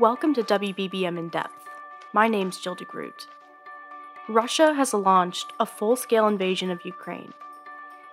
Welcome 0.00 0.32
to 0.32 0.42
WBBM 0.42 1.18
In 1.18 1.28
Depth. 1.28 1.68
My 2.14 2.26
name's 2.26 2.58
Jill 2.58 2.74
DeGroot. 2.74 3.26
Russia 4.30 4.72
has 4.72 4.94
launched 4.94 5.52
a 5.60 5.66
full 5.66 5.94
scale 5.94 6.26
invasion 6.26 6.70
of 6.70 6.86
Ukraine, 6.86 7.34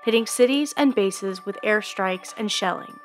hitting 0.03 0.25
cities 0.25 0.73
and 0.75 0.93
bases 0.93 1.45
with 1.45 1.57
airstrikes 1.63 2.33
and 2.35 2.51
shelling. 2.51 2.99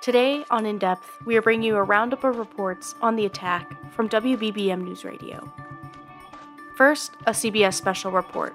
Today 0.00 0.46
on 0.48 0.64
In 0.64 0.78
Depth, 0.78 1.18
we 1.26 1.36
are 1.36 1.42
bringing 1.42 1.64
you 1.64 1.76
a 1.76 1.82
roundup 1.82 2.24
of 2.24 2.38
reports 2.38 2.94
on 3.02 3.14
the 3.14 3.26
attack 3.26 3.92
from 3.92 4.08
WBBM 4.08 4.84
News 4.84 5.04
Radio. 5.04 5.52
First, 6.78 7.12
a 7.26 7.32
CBS 7.32 7.74
special 7.74 8.10
report. 8.10 8.54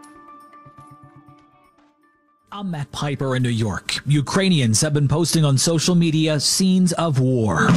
I'm 2.51 2.71
Matt 2.71 2.91
Piper 2.91 3.35
in 3.35 3.43
New 3.43 3.49
York. 3.49 3.99
Ukrainians 4.07 4.81
have 4.81 4.93
been 4.93 5.07
posting 5.07 5.45
on 5.45 5.59
social 5.59 5.93
media 5.93 6.39
scenes 6.39 6.91
of 6.93 7.19
war. 7.19 7.67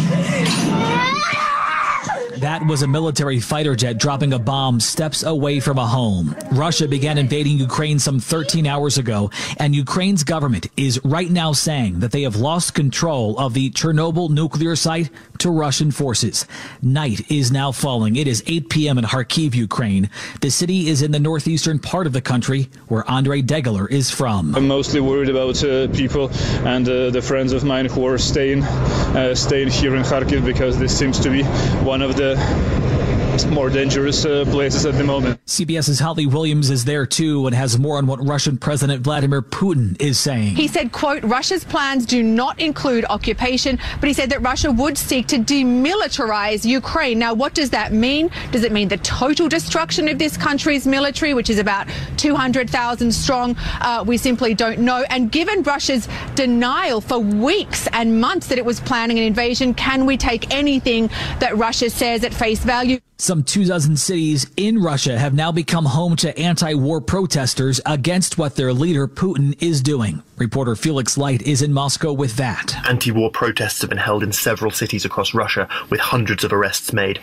That 2.41 2.67
was 2.67 2.81
a 2.81 2.89
military 2.89 3.39
fighter 3.39 3.77
jet 3.77 3.99
dropping 3.99 4.33
a 4.33 4.39
bomb 4.39 4.81
steps 4.81 5.25
away 5.25 5.61
from 5.61 5.77
a 5.77 5.87
home. 5.87 6.35
Russia 6.53 6.89
began 6.89 7.19
invading 7.19 7.59
Ukraine 7.59 7.99
some 7.99 8.19
13 8.19 8.67
hours 8.67 8.97
ago, 8.97 9.31
and 9.59 9.77
Ukraine's 9.77 10.25
government 10.25 10.67
is 10.75 10.99
right 11.05 11.31
now 11.31 11.53
saying 11.53 12.01
that 12.01 12.13
they 12.13 12.23
have 12.23 12.37
lost 12.37 12.73
control 12.73 13.39
of 13.39 13.53
the 13.53 13.69
Chernobyl 13.73 14.31
nuclear 14.31 14.75
site 14.75 15.11
to 15.41 15.51
Russian 15.51 15.91
forces. 15.91 16.47
Night 16.81 17.31
is 17.31 17.53
now 17.53 17.73
falling. 17.73 18.17
It 18.17 18.27
is 18.27 18.43
8 18.47 18.71
p.m. 18.71 18.97
in 18.97 19.05
Kharkiv, 19.05 19.55
Ukraine. 19.55 20.09
The 20.41 20.51
city 20.51 20.89
is 20.89 21.03
in 21.03 21.11
the 21.11 21.21
northeastern 21.21 21.79
part 21.79 22.07
of 22.07 22.15
the 22.15 22.23
country 22.23 22.71
where 22.89 23.09
Andrei 23.11 23.43
Degeler 23.43 23.91
is 23.91 24.11
from. 24.11 24.55
I'm 24.55 24.67
mostly 24.67 25.03
worried 25.03 25.29
about 25.29 25.63
uh, 25.63 25.89
people 25.89 26.31
and 26.67 26.89
uh, 26.89 27.11
the 27.11 27.21
friends 27.21 27.53
of 27.53 27.65
mine 27.65 27.85
who 27.85 28.07
are 28.07 28.17
staying, 28.17 28.63
uh, 28.63 29.35
staying 29.35 29.69
here 29.69 29.95
in 29.95 30.05
Kharkiv 30.05 30.43
because 30.43 30.79
this 30.79 30.99
seems 30.99 31.21
to 31.21 31.29
be 31.29 31.43
one 31.85 32.01
of 32.01 32.17
the 32.17 32.30
the 32.35 33.00
more 33.47 33.71
dangerous 33.71 34.25
uh, 34.25 34.45
places 34.47 34.87
at 34.87 34.95
the 34.95 35.05
moment. 35.05 35.45
CBS's 35.47 35.99
Holly 35.99 36.27
Williams 36.27 36.71
is 36.71 36.85
there 36.85 37.07
too 37.07 37.47
and 37.47 37.55
has 37.55 37.79
more 37.79 37.99
on 37.99 38.07
what 38.07 38.25
Russian 38.27 38.59
President 38.59 39.03
Vladimir 39.03 39.43
Putin 39.43 40.01
is 40.01 40.19
saying. 40.19 40.57
He 40.57 40.69
said, 40.69 40.93
quote, 40.93 41.23
Russia's 41.23 41.65
plans 41.65 42.07
do 42.07 42.23
not 42.23 42.61
include 42.61 43.05
occupation, 43.09 43.79
but 44.01 44.09
he 44.09 44.13
said 44.13 44.31
that 44.31 44.43
Russia 44.43 44.71
would 44.71 44.97
seek 44.97 45.27
to 45.29 45.39
demilitarize 45.39 46.65
Ukraine. 46.65 47.19
Now, 47.19 47.35
what 47.35 47.55
does 47.55 47.71
that 47.71 47.93
mean? 47.93 48.31
Does 48.53 48.65
it 48.65 48.73
mean 48.73 48.89
the 48.89 48.99
total 48.99 49.49
destruction 49.49 50.09
of 50.09 50.19
this 50.19 50.37
country's 50.37 50.87
military, 50.87 51.35
which 51.35 51.51
is 51.51 51.59
about 51.59 51.89
200,000 52.17 53.13
strong? 53.13 53.57
Uh, 53.81 54.05
we 54.07 54.17
simply 54.17 54.55
don't 54.55 54.81
know. 54.81 55.05
And 55.11 55.31
given 55.31 55.63
Russia's 55.63 56.09
denial 56.35 57.01
for 57.01 57.19
weeks 57.19 57.89
and 57.93 58.21
months 58.21 58.49
that 58.49 58.59
it 58.59 58.65
was 58.65 58.81
planning 58.81 59.19
an 59.19 59.25
invasion, 59.25 59.75
can 59.75 60.07
we 60.07 60.17
take 60.17 60.53
anything 60.53 61.09
that 61.39 61.57
Russia 61.57 61.91
says 61.91 62.25
at 62.25 62.35
face 62.35 62.61
value? 62.61 63.01
Some 63.31 63.45
two 63.45 63.65
dozen 63.65 63.97
cities 63.97 64.51
in 64.57 64.83
Russia 64.83 65.17
have 65.17 65.35
now 65.35 65.53
become 65.53 65.85
home 65.85 66.17
to 66.17 66.37
anti-war 66.37 67.01
protesters 67.01 67.81
against 67.87 68.39
what 68.39 68.57
their 68.57 68.73
leader 68.73 69.07
Putin 69.07 69.55
is 69.63 69.83
doing. 69.83 70.25
Reporter 70.37 70.75
Felix 70.75 71.17
Light 71.17 71.41
is 71.43 71.63
in 71.63 71.73
Moscow 71.73 72.13
with 72.13 72.35
that. 72.39 72.75
Anti-war 72.89 73.31
protests 73.31 73.83
have 73.83 73.91
been 73.91 74.01
held 74.01 74.25
in 74.25 74.33
several 74.33 74.73
cities 74.73 75.05
across 75.05 75.33
Russia 75.33 75.69
with 75.91 76.01
hundreds 76.01 76.43
of 76.43 76.53
arrests 76.53 76.93
made. 76.93 77.21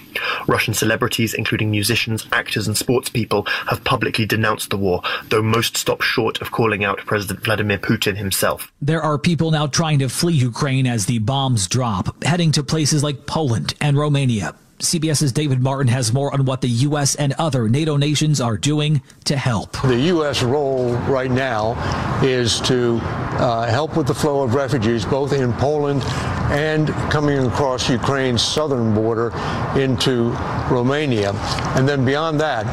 Russian 0.47 0.73
celebrities, 0.73 1.33
including 1.33 1.71
musicians, 1.71 2.25
actors 2.31 2.67
and 2.67 2.77
sports 2.77 3.09
people, 3.09 3.43
have 3.67 3.83
publicly 3.83 4.25
denounced 4.25 4.69
the 4.69 4.77
war, 4.77 5.01
though 5.27 5.41
most 5.41 5.75
stop 5.75 6.01
short 6.01 6.39
of 6.39 6.51
calling 6.51 6.85
out 6.85 6.99
President 6.99 7.43
Vladimir 7.43 7.79
Putin 7.79 8.15
himself. 8.15 8.71
There 8.81 9.01
are 9.01 9.17
people 9.17 9.51
now 9.51 9.67
trying 9.67 9.99
to 9.99 10.07
flee 10.07 10.35
Ukraine 10.35 10.87
as 10.87 11.05
the 11.05 11.19
bombs 11.19 11.67
drop, 11.67 12.23
heading 12.23 12.53
to 12.53 12.63
places 12.63 13.03
like 13.03 13.25
Poland 13.25 13.73
and 13.81 13.97
Romania. 13.97 14.55
CBS's 14.79 15.31
David 15.31 15.59
Martin 15.59 15.87
has 15.87 16.13
more 16.13 16.31
on 16.31 16.45
what 16.45 16.61
the 16.61 16.67
U.S. 16.67 17.15
and 17.15 17.33
other 17.39 17.67
NATO 17.67 17.97
nations 17.97 18.39
are 18.39 18.57
doing 18.57 19.01
to 19.25 19.35
help. 19.35 19.71
The 19.81 19.99
U.S. 19.99 20.43
role 20.43 20.93
right 21.09 21.31
now 21.31 21.73
is 22.23 22.61
to 22.61 22.99
uh, 23.01 23.65
help 23.65 23.97
with 23.97 24.05
the 24.05 24.13
flow 24.13 24.43
of 24.43 24.53
refugees, 24.53 25.03
both 25.03 25.33
in 25.33 25.51
Poland 25.53 26.03
and 26.51 26.89
coming 27.11 27.39
across 27.39 27.89
Ukraine's 27.89 28.43
southern 28.43 28.93
border 28.93 29.31
into 29.75 30.29
Romania. 30.69 31.31
And 31.75 31.89
then 31.89 32.05
beyond 32.05 32.39
that, 32.39 32.65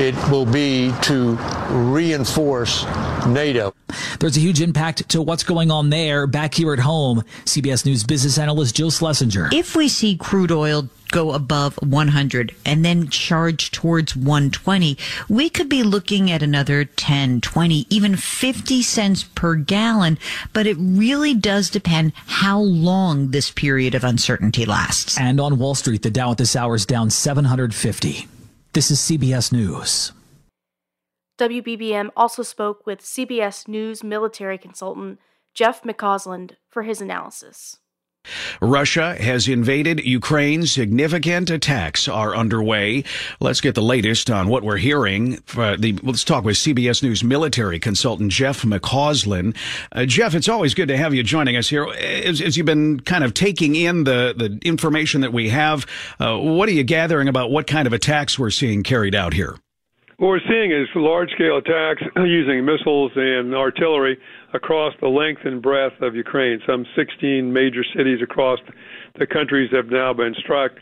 it 0.00 0.16
will 0.30 0.46
be 0.46 0.92
to 1.02 1.36
reinforce 1.70 2.84
NATO. 3.26 3.72
There's 4.18 4.36
a 4.36 4.40
huge 4.40 4.60
impact 4.60 5.08
to 5.10 5.22
what's 5.22 5.44
going 5.44 5.70
on 5.70 5.90
there 5.90 6.26
back 6.26 6.54
here 6.54 6.72
at 6.72 6.78
home. 6.80 7.22
CBS 7.44 7.86
News 7.86 8.02
business 8.04 8.36
analyst 8.36 8.76
Jill 8.76 8.90
Schlesinger. 8.90 9.50
If 9.52 9.76
we 9.76 9.88
see 9.88 10.16
crude 10.16 10.52
oil 10.52 10.88
go 11.08 11.32
above 11.32 11.76
100 11.82 12.54
and 12.64 12.84
then 12.84 13.08
charge 13.08 13.70
towards 13.70 14.16
120, 14.16 14.96
we 15.28 15.48
could 15.48 15.68
be 15.68 15.82
looking 15.82 16.30
at 16.30 16.42
another 16.42 16.84
10, 16.84 17.40
20, 17.40 17.86
even 17.90 18.16
50 18.16 18.82
cents 18.82 19.22
per 19.22 19.54
gallon. 19.56 20.18
But 20.52 20.66
it 20.66 20.76
really 20.78 21.34
does 21.34 21.70
depend 21.70 22.12
how 22.26 22.58
long 22.58 23.30
this 23.30 23.50
period 23.50 23.94
of 23.94 24.04
uncertainty 24.04 24.64
lasts. 24.64 25.18
And 25.18 25.40
on 25.40 25.58
Wall 25.58 25.74
Street, 25.74 26.02
the 26.02 26.10
Dow 26.10 26.32
at 26.32 26.38
this 26.38 26.56
hour 26.56 26.74
is 26.74 26.86
down 26.86 27.10
750. 27.10 28.28
This 28.72 28.90
is 28.90 28.98
CBS 28.98 29.52
News. 29.52 30.12
WBBM 31.38 32.10
also 32.16 32.42
spoke 32.42 32.86
with 32.86 33.00
CBS 33.00 33.68
News 33.68 34.02
military 34.02 34.56
consultant 34.56 35.18
Jeff 35.54 35.82
McCausland 35.82 36.52
for 36.68 36.82
his 36.82 37.00
analysis. 37.00 37.78
Russia 38.60 39.14
has 39.20 39.48
invaded 39.48 40.04
Ukraine. 40.04 40.66
Significant 40.66 41.50
attacks 41.50 42.08
are 42.08 42.34
underway. 42.34 43.04
Let's 43.40 43.60
get 43.60 43.74
the 43.74 43.82
latest 43.82 44.30
on 44.30 44.48
what 44.48 44.62
we're 44.62 44.76
hearing. 44.76 45.42
Uh, 45.56 45.76
the, 45.78 45.98
let's 46.02 46.24
talk 46.24 46.44
with 46.44 46.56
CBS 46.56 47.02
News 47.02 47.22
military 47.22 47.78
consultant 47.78 48.32
Jeff 48.32 48.62
McCausland. 48.62 49.56
Uh, 49.92 50.04
Jeff, 50.06 50.34
it's 50.34 50.48
always 50.48 50.74
good 50.74 50.88
to 50.88 50.96
have 50.96 51.14
you 51.14 51.22
joining 51.22 51.56
us 51.56 51.68
here. 51.68 51.86
As, 51.86 52.40
as 52.40 52.56
you've 52.56 52.66
been 52.66 53.00
kind 53.00 53.24
of 53.24 53.34
taking 53.34 53.74
in 53.74 54.04
the, 54.04 54.34
the 54.36 54.58
information 54.66 55.20
that 55.22 55.32
we 55.32 55.48
have, 55.48 55.86
uh, 56.20 56.36
what 56.36 56.68
are 56.68 56.72
you 56.72 56.84
gathering 56.84 57.28
about 57.28 57.50
what 57.50 57.66
kind 57.66 57.86
of 57.86 57.92
attacks 57.92 58.38
we're 58.38 58.50
seeing 58.50 58.82
carried 58.82 59.14
out 59.14 59.32
here? 59.32 59.56
What 60.18 60.28
we're 60.28 60.48
seeing 60.48 60.72
is 60.72 60.88
large 60.94 61.28
scale 61.32 61.58
attacks 61.58 62.02
using 62.16 62.64
missiles 62.64 63.12
and 63.16 63.54
artillery 63.54 64.16
across 64.54 64.94
the 65.02 65.08
length 65.08 65.42
and 65.44 65.60
breadth 65.60 66.00
of 66.00 66.14
Ukraine. 66.14 66.58
Some 66.66 66.86
16 66.96 67.52
major 67.52 67.84
cities 67.94 68.20
across 68.22 68.58
the 69.18 69.26
countries 69.26 69.68
have 69.72 69.88
now 69.88 70.14
been 70.14 70.34
struck. 70.38 70.72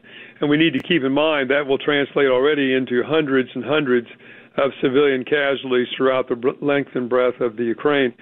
And 0.41 0.49
we 0.49 0.57
need 0.57 0.73
to 0.75 0.79
keep 0.79 1.03
in 1.03 1.11
mind 1.11 1.51
that 1.51 1.67
will 1.67 1.79
translate 1.79 2.29
already 2.29 2.75
into 2.75 3.03
hundreds 3.03 3.51
and 3.57 3.65
hundreds 3.65 4.07
of 4.57 4.71
civilian 4.81 5.25
casualties 5.25 5.89
throughout 5.97 6.29
the 6.29 6.55
length 6.63 6.91
and 6.95 7.11
breadth 7.11 7.41
of 7.41 7.57
the 7.57 7.65
Ukraine. 7.65 8.15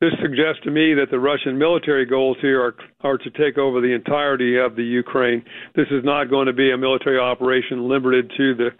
This 0.00 0.12
suggests 0.22 0.62
to 0.62 0.70
me 0.70 0.94
that 0.94 1.10
the 1.10 1.18
Russian 1.18 1.58
military 1.58 2.06
goals 2.06 2.36
here 2.40 2.62
are, 2.62 2.76
are 3.00 3.18
to 3.18 3.30
take 3.30 3.58
over 3.58 3.80
the 3.80 3.92
entirety 3.92 4.56
of 4.56 4.76
the 4.76 4.84
Ukraine. 4.84 5.42
This 5.74 5.88
is 5.90 6.04
not 6.04 6.30
going 6.30 6.46
to 6.46 6.52
be 6.52 6.70
a 6.70 6.78
military 6.78 7.18
operation 7.18 7.88
limited 7.88 8.30
to 8.36 8.54
the 8.54 8.70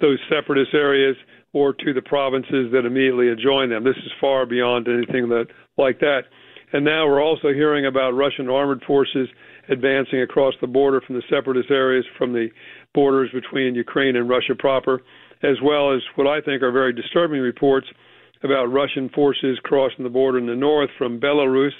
those 0.00 0.18
separatist 0.30 0.72
areas 0.74 1.14
or 1.52 1.72
to 1.72 1.92
the 1.92 2.02
provinces 2.02 2.70
that 2.72 2.86
immediately 2.86 3.28
adjoin 3.28 3.70
them. 3.70 3.84
This 3.84 3.96
is 3.96 4.12
far 4.20 4.46
beyond 4.46 4.86
anything 4.88 5.28
that 5.30 5.46
like 5.76 5.98
that. 6.00 6.22
And 6.72 6.84
now 6.84 7.06
we're 7.06 7.22
also 7.22 7.52
hearing 7.52 7.86
about 7.86 8.12
Russian 8.12 8.48
armored 8.48 8.82
forces 8.86 9.28
advancing 9.68 10.22
across 10.22 10.54
the 10.60 10.66
border 10.66 11.00
from 11.00 11.16
the 11.16 11.22
separatist 11.28 11.70
areas 11.70 12.04
from 12.16 12.32
the 12.32 12.48
borders 12.94 13.30
between 13.32 13.74
Ukraine 13.74 14.16
and 14.16 14.28
Russia 14.28 14.54
proper, 14.58 15.02
as 15.42 15.56
well 15.62 15.94
as 15.94 16.00
what 16.14 16.26
I 16.26 16.40
think 16.40 16.62
are 16.62 16.72
very 16.72 16.92
disturbing 16.92 17.40
reports 17.40 17.86
about 18.42 18.66
Russian 18.66 19.08
forces 19.10 19.58
crossing 19.64 20.04
the 20.04 20.10
border 20.10 20.38
in 20.38 20.46
the 20.46 20.54
north 20.54 20.90
from 20.96 21.20
Belarus 21.20 21.72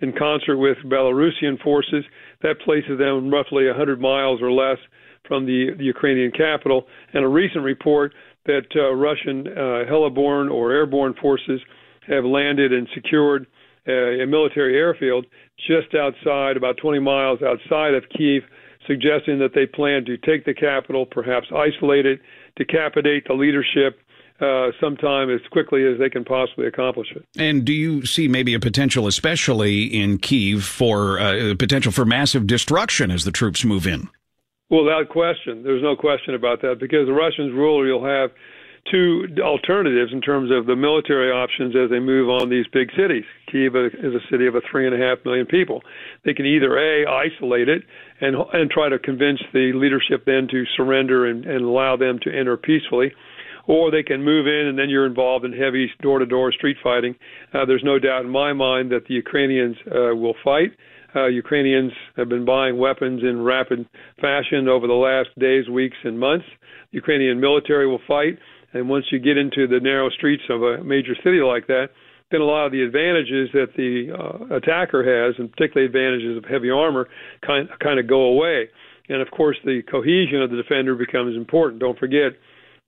in 0.00 0.12
concert 0.12 0.58
with 0.58 0.76
Belarusian 0.84 1.60
forces. 1.62 2.04
That 2.42 2.60
places 2.64 2.98
them 2.98 3.30
roughly 3.30 3.66
100 3.66 4.00
miles 4.00 4.40
or 4.42 4.52
less 4.52 4.78
from 5.26 5.44
the, 5.46 5.70
the 5.76 5.84
Ukrainian 5.84 6.30
capital. 6.30 6.86
And 7.12 7.24
a 7.24 7.28
recent 7.28 7.64
report 7.64 8.12
that 8.46 8.66
uh, 8.74 8.94
Russian 8.94 9.46
uh, 9.46 9.84
heliborne 9.90 10.50
or 10.50 10.72
airborne 10.72 11.14
forces 11.14 11.60
have 12.06 12.24
landed 12.24 12.72
and 12.72 12.88
secured 12.94 13.46
uh, 13.88 13.92
a 13.92 14.26
military 14.26 14.76
airfield 14.76 15.26
just 15.66 15.94
outside, 15.94 16.56
about 16.56 16.76
20 16.76 16.98
miles 17.00 17.40
outside 17.42 17.94
of 17.94 18.04
Kiev, 18.16 18.42
suggesting 18.86 19.38
that 19.38 19.52
they 19.54 19.66
plan 19.66 20.04
to 20.04 20.16
take 20.16 20.44
the 20.44 20.54
capital, 20.54 21.06
perhaps 21.06 21.48
isolate 21.54 22.06
it, 22.06 22.20
decapitate 22.56 23.26
the 23.26 23.34
leadership, 23.34 23.98
uh, 24.40 24.68
sometime 24.80 25.30
as 25.30 25.40
quickly 25.50 25.86
as 25.86 25.98
they 25.98 26.10
can 26.10 26.24
possibly 26.24 26.66
accomplish 26.66 27.08
it. 27.12 27.24
And 27.38 27.64
do 27.64 27.72
you 27.72 28.04
see 28.04 28.28
maybe 28.28 28.52
a 28.54 28.60
potential, 28.60 29.06
especially 29.06 29.84
in 29.84 30.18
Kiev, 30.18 30.62
for 30.62 31.18
uh, 31.18 31.54
potential 31.58 31.90
for 31.90 32.04
massive 32.04 32.46
destruction 32.46 33.10
as 33.10 33.24
the 33.24 33.30
troops 33.30 33.64
move 33.64 33.86
in? 33.86 34.08
Well, 34.68 34.84
without 34.84 35.08
question, 35.08 35.62
there's 35.62 35.82
no 35.82 35.94
question 35.94 36.34
about 36.34 36.60
that 36.62 36.76
because 36.80 37.06
the 37.06 37.12
Russians 37.12 37.54
rule 37.54 37.86
you'll 37.86 38.04
have 38.04 38.30
two 38.90 39.26
alternatives 39.42 40.12
in 40.12 40.20
terms 40.20 40.50
of 40.50 40.66
the 40.66 40.76
military 40.76 41.30
options 41.30 41.74
as 41.74 41.90
they 41.90 41.98
move 41.98 42.28
on 42.28 42.50
these 42.50 42.66
big 42.72 42.88
cities. 42.96 43.24
Kiev 43.50 43.74
is 43.76 44.14
a 44.14 44.22
city 44.30 44.46
of 44.46 44.54
a 44.54 44.60
three 44.70 44.86
and 44.86 44.94
a 44.94 44.98
half 44.98 45.18
million 45.24 45.46
people. 45.46 45.82
They 46.24 46.34
can 46.34 46.46
either 46.46 46.76
a 46.78 47.06
isolate 47.06 47.68
it 47.68 47.82
and 48.20 48.36
and 48.52 48.70
try 48.70 48.88
to 48.88 48.98
convince 48.98 49.40
the 49.52 49.72
leadership 49.74 50.24
then 50.24 50.48
to 50.50 50.64
surrender 50.76 51.26
and, 51.26 51.44
and 51.44 51.64
allow 51.64 51.96
them 51.96 52.18
to 52.22 52.30
enter 52.30 52.56
peacefully, 52.56 53.12
or 53.66 53.90
they 53.90 54.02
can 54.02 54.22
move 54.24 54.46
in 54.46 54.66
and 54.68 54.78
then 54.78 54.88
you're 54.88 55.06
involved 55.06 55.44
in 55.44 55.52
heavy 55.52 55.90
door-to-door 56.00 56.52
street 56.52 56.76
fighting. 56.82 57.14
Uh, 57.52 57.64
there's 57.64 57.84
no 57.84 57.98
doubt 57.98 58.24
in 58.24 58.30
my 58.30 58.52
mind 58.52 58.90
that 58.92 59.06
the 59.08 59.14
Ukrainians 59.14 59.76
uh, 59.86 60.14
will 60.14 60.34
fight. 60.44 60.72
Uh, 61.16 61.26
Ukrainians 61.28 61.92
have 62.16 62.28
been 62.28 62.44
buying 62.44 62.76
weapons 62.76 63.22
in 63.22 63.42
rapid 63.42 63.88
fashion 64.20 64.68
over 64.68 64.86
the 64.86 64.92
last 64.92 65.30
days, 65.38 65.66
weeks, 65.68 65.96
and 66.04 66.20
months. 66.20 66.44
The 66.92 66.96
Ukrainian 66.96 67.40
military 67.40 67.86
will 67.86 68.02
fight. 68.06 68.38
And 68.74 68.90
once 68.90 69.06
you 69.10 69.18
get 69.18 69.38
into 69.38 69.66
the 69.66 69.80
narrow 69.80 70.10
streets 70.10 70.42
of 70.50 70.62
a 70.62 70.84
major 70.84 71.14
city 71.24 71.40
like 71.40 71.66
that, 71.68 71.88
then 72.30 72.42
a 72.42 72.44
lot 72.44 72.66
of 72.66 72.72
the 72.72 72.82
advantages 72.82 73.48
that 73.54 73.68
the 73.76 74.12
uh, 74.12 74.56
attacker 74.56 75.02
has, 75.02 75.34
and 75.38 75.50
particularly 75.50 75.86
advantages 75.86 76.36
of 76.36 76.44
heavy 76.44 76.70
armor, 76.70 77.08
kind 77.46 77.68
kind 77.82 77.98
of 77.98 78.06
go 78.06 78.22
away. 78.34 78.68
And 79.08 79.22
of 79.22 79.30
course, 79.30 79.56
the 79.64 79.82
cohesion 79.90 80.42
of 80.42 80.50
the 80.50 80.56
defender 80.56 80.94
becomes 80.96 81.36
important. 81.36 81.80
Don't 81.80 81.98
forget, 81.98 82.32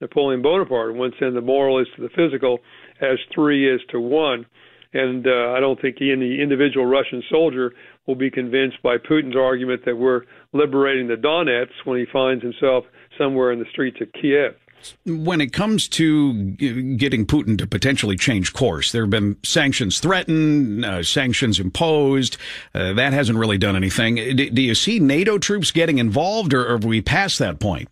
Napoleon 0.00 0.42
Bonaparte 0.42 0.94
once 0.94 1.14
said 1.19 1.32
the 1.32 1.40
moral 1.40 1.80
is 1.80 1.86
to 1.96 2.02
the 2.02 2.10
physical 2.10 2.58
as 3.00 3.19
three 3.34 3.72
is 3.72 3.80
to 3.90 4.00
one. 4.00 4.44
And 4.92 5.26
uh, 5.26 5.52
I 5.56 5.60
don't 5.60 5.80
think 5.80 5.98
any 6.00 6.40
individual 6.40 6.86
Russian 6.86 7.22
soldier 7.30 7.72
will 8.08 8.16
be 8.16 8.31
convinced 8.31 8.82
by 8.82 8.96
Putin's 8.96 9.37
argument 9.37 9.84
that 9.84 9.96
we're 9.96 10.22
liberating 10.52 11.06
the 11.06 11.14
Donets 11.14 11.70
when 11.84 12.00
he 12.00 12.06
finds 12.10 12.43
himself 12.43 12.84
somewhere 13.16 13.52
in 13.52 13.58
the 13.58 13.66
streets 13.70 14.00
of 14.00 14.08
Kiev. 14.20 14.56
When 15.05 15.40
it 15.40 15.52
comes 15.52 15.88
to 15.88 16.32
getting 16.96 17.26
Putin 17.26 17.58
to 17.58 17.66
potentially 17.66 18.16
change 18.16 18.52
course, 18.52 18.93
there 18.93 19.02
have 19.02 19.10
been 19.10 19.37
sanctions 19.44 19.99
threatened, 19.99 20.84
uh, 20.84 21.02
sanctions 21.02 21.60
imposed. 21.60 22.37
Uh, 22.75 22.93
that 22.94 23.12
hasn't 23.12 23.38
really 23.38 23.58
done 23.58 23.76
anything. 23.76 24.14
D- 24.14 24.50
do 24.50 24.62
you 24.62 24.75
see 24.75 25.00
NATO 25.00 25.37
troops 25.37 25.72
getting 25.72 25.99
involved, 25.99 26.54
or, 26.54 26.70
have 26.70 26.84
we 26.84 27.02
passed 27.02 27.40
that 27.40 27.58
point? 27.61 27.88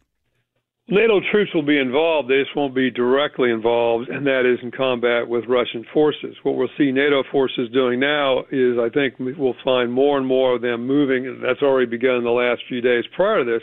NATO 0.88 1.21
troops 1.33 1.53
will 1.53 1.67
be 1.67 1.79
involved. 1.79 2.31
They 2.31 2.41
just 2.43 2.55
won't 2.55 2.75
be 2.75 2.93
directly 2.93 3.50
involved, 3.50 4.09
and 4.09 4.25
that 4.27 4.47
is 4.47 4.61
in 4.62 4.71
combat 4.71 5.27
with 5.27 5.44
Russian 5.49 5.85
forces. 5.93 6.37
What 6.44 6.55
we'll 6.55 6.69
see 6.79 6.93
NATO 6.93 7.25
forces 7.33 7.69
doing 7.73 7.99
now 7.99 8.44
is, 8.53 8.79
I 8.79 8.88
think, 8.94 9.15
we'll 9.19 9.56
find 9.65 9.93
more 9.93 10.17
and 10.17 10.25
more 10.25 10.55
of 10.55 10.62
them 10.62 10.87
moving. 10.87 11.41
That's 11.43 11.61
already 11.61 11.91
begun 11.91 12.19
in 12.19 12.25
the 12.25 12.31
last 12.31 12.62
few 12.69 12.81
days 12.81 13.03
prior 13.17 13.44
to 13.44 13.50
this 13.50 13.62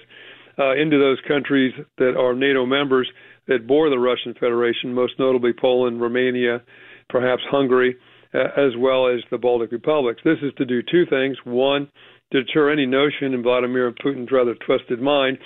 uh, 0.59 0.75
into 0.75 0.99
those 0.99 1.17
countries 1.25 1.73
that 1.97 2.17
are 2.17 2.33
NATO 2.33 2.65
members 2.65 3.09
that 3.47 3.67
bore 3.67 3.89
the 3.89 3.99
Russian 3.99 4.33
Federation, 4.33 4.93
most 4.93 5.13
notably 5.17 5.53
Poland, 5.53 6.01
Romania, 6.01 6.61
perhaps 7.09 7.41
Hungary, 7.49 7.95
uh, 8.33 8.47
as 8.57 8.75
well 8.77 9.07
as 9.07 9.21
the 9.31 9.37
Baltic 9.37 9.71
republics. 9.71 10.19
This 10.25 10.39
is 10.41 10.51
to 10.57 10.65
do 10.65 10.81
two 10.81 11.05
things. 11.05 11.37
One, 11.45 11.87
deter 12.31 12.69
any 12.69 12.85
notion 12.85 13.33
in 13.33 13.43
Vladimir 13.43 13.93
Putin's 13.93 14.31
rather 14.31 14.55
twisted 14.55 15.01
mind 15.01 15.37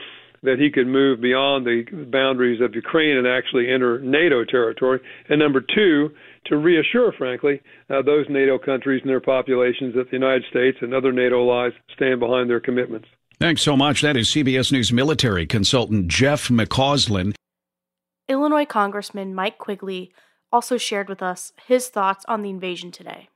that 0.48 0.58
he 0.60 0.72
could 0.72 0.88
move 0.88 1.22
beyond 1.22 1.66
the 1.66 1.84
boundaries 2.12 2.62
of 2.62 2.74
Ukraine 2.74 3.18
and 3.18 3.28
actually 3.28 3.72
enter 3.72 4.00
NATO 4.00 4.44
territory. 4.44 5.00
And 5.30 5.40
number 5.40 5.62
two, 5.62 6.10
to 6.46 6.58
reassure, 6.58 7.12
frankly, 7.18 7.62
uh, 7.90 8.02
those 8.02 8.26
NATO 8.30 8.58
countries 8.58 9.02
and 9.04 9.10
their 9.10 9.20
populations 9.20 9.94
that 9.96 10.10
the 10.10 10.16
United 10.16 10.46
States 10.50 10.78
and 10.82 10.94
other 10.94 11.12
NATO 11.12 11.42
allies 11.42 11.74
stand 11.94 12.20
behind 12.20 12.50
their 12.50 12.62
commitments. 12.62 13.08
Thanks 13.40 13.62
so 13.62 13.78
much. 13.78 14.02
That 14.02 14.18
is 14.18 14.30
CBS 14.30 14.72
News 14.72 14.92
military 14.92 15.46
consultant 15.46 16.08
Jeff 16.08 16.48
McCausland. 16.48 17.36
Illinois 18.28 18.66
Congressman 18.66 19.36
Mike 19.36 19.58
Quigley 19.58 20.12
also 20.52 20.78
shared 20.78 21.10
with 21.10 21.22
us 21.22 21.52
his 21.68 21.90
thoughts 21.90 22.26
on 22.28 22.42
the 22.42 22.50
invasion 22.50 22.92
today. 22.92 23.30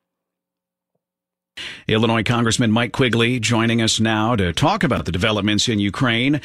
Illinois 1.87 2.23
Congressman 2.23 2.71
Mike 2.71 2.91
Quigley 2.91 3.39
joining 3.39 3.81
us 3.81 3.99
now 3.99 4.35
to 4.35 4.53
talk 4.53 4.83
about 4.83 5.05
the 5.05 5.11
developments 5.11 5.67
in 5.67 5.79
Ukraine. 5.79 6.41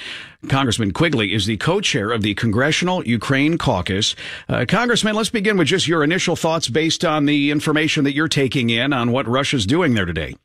Congressman 0.48 0.92
Quigley 0.92 1.32
is 1.32 1.46
the 1.46 1.56
co-chair 1.56 2.10
of 2.10 2.22
the 2.22 2.34
Congressional 2.34 3.06
Ukraine 3.06 3.58
Caucus. 3.58 4.16
Uh, 4.48 4.64
Congressman, 4.68 5.14
let's 5.14 5.30
begin 5.30 5.56
with 5.56 5.68
just 5.68 5.86
your 5.86 6.02
initial 6.02 6.36
thoughts 6.36 6.68
based 6.68 7.04
on 7.04 7.26
the 7.26 7.50
information 7.50 8.04
that 8.04 8.14
you're 8.14 8.28
taking 8.28 8.70
in 8.70 8.92
on 8.92 9.12
what 9.12 9.28
Russia's 9.28 9.66
doing 9.66 9.94
there 9.94 10.04
today. 10.04 10.36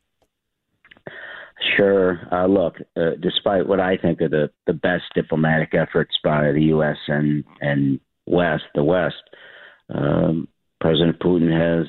Sure. 1.76 2.20
Uh, 2.32 2.46
look, 2.46 2.76
uh, 2.96 3.10
despite 3.20 3.66
what 3.66 3.80
I 3.80 3.96
think 3.96 4.20
are 4.20 4.28
the, 4.28 4.50
the 4.66 4.72
best 4.72 5.04
diplomatic 5.14 5.74
efforts 5.74 6.16
by 6.22 6.52
the 6.52 6.62
U.S. 6.64 6.96
and 7.06 7.44
and 7.60 8.00
West, 8.26 8.64
the 8.74 8.84
West, 8.84 9.22
um, 9.94 10.48
President 10.80 11.18
Putin 11.20 11.50
has 11.50 11.86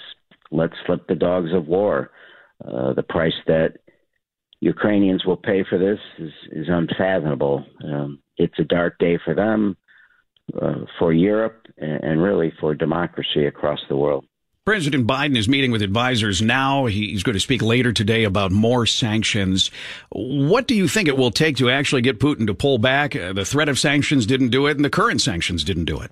let 0.52 0.70
slip 0.86 1.08
the 1.08 1.16
dogs 1.16 1.52
of 1.54 1.68
war. 1.68 2.12
Uh, 2.65 2.94
the 2.94 3.04
price 3.04 3.33
that 3.48 3.77
Ukrainians 4.60 5.25
will 5.25 5.38
pay 5.38 5.63
for 5.69 5.77
this 5.77 6.00
is, 6.18 6.31
is 6.51 6.68
unfathomable. 6.69 7.65
Um, 7.84 8.20
it's 8.38 8.58
a 8.60 8.63
dark 8.63 8.98
day 8.98 9.20
for 9.24 9.34
them, 9.34 9.75
uh, 10.60 10.86
for 10.98 11.12
Europe, 11.12 11.67
and, 11.77 12.22
really 12.22 12.53
for 12.60 12.74
democracy 12.74 13.46
across 13.46 13.79
the 13.89 13.98
world. 13.98 14.25
President 14.65 15.05
Biden 15.05 15.38
is 15.38 15.50
meeting 15.50 15.72
with 15.72 15.82
advisors 15.82 16.41
now. 16.41 16.86
He's 16.86 17.24
going 17.24 17.34
to 17.34 17.39
speak 17.41 17.62
later 17.62 17.91
today 17.91 18.24
about 18.24 18.53
more 18.53 18.86
sanctions. 18.86 19.70
What 20.10 20.67
do 20.67 20.75
you 20.75 20.88
think 20.88 21.10
it 21.10 21.17
will 21.17 21.32
take 21.32 21.58
to 21.58 21.70
actually 21.70 22.01
get 22.01 22.20
Putin 22.20 22.48
to 22.48 22.53
pull 22.53 22.77
back? 22.77 23.13
Uh, 23.13 23.34
the 23.34 23.43
threat 23.43 23.67
of 23.67 23.77
sanctions 23.77 24.25
didn't 24.25 24.50
do 24.50 24.67
it, 24.67 24.77
and 24.77 24.86
the 24.86 24.89
current 24.89 25.20
sanctions 25.20 25.65
didn't 25.65 25.86
do 25.86 26.00
it. 26.00 26.12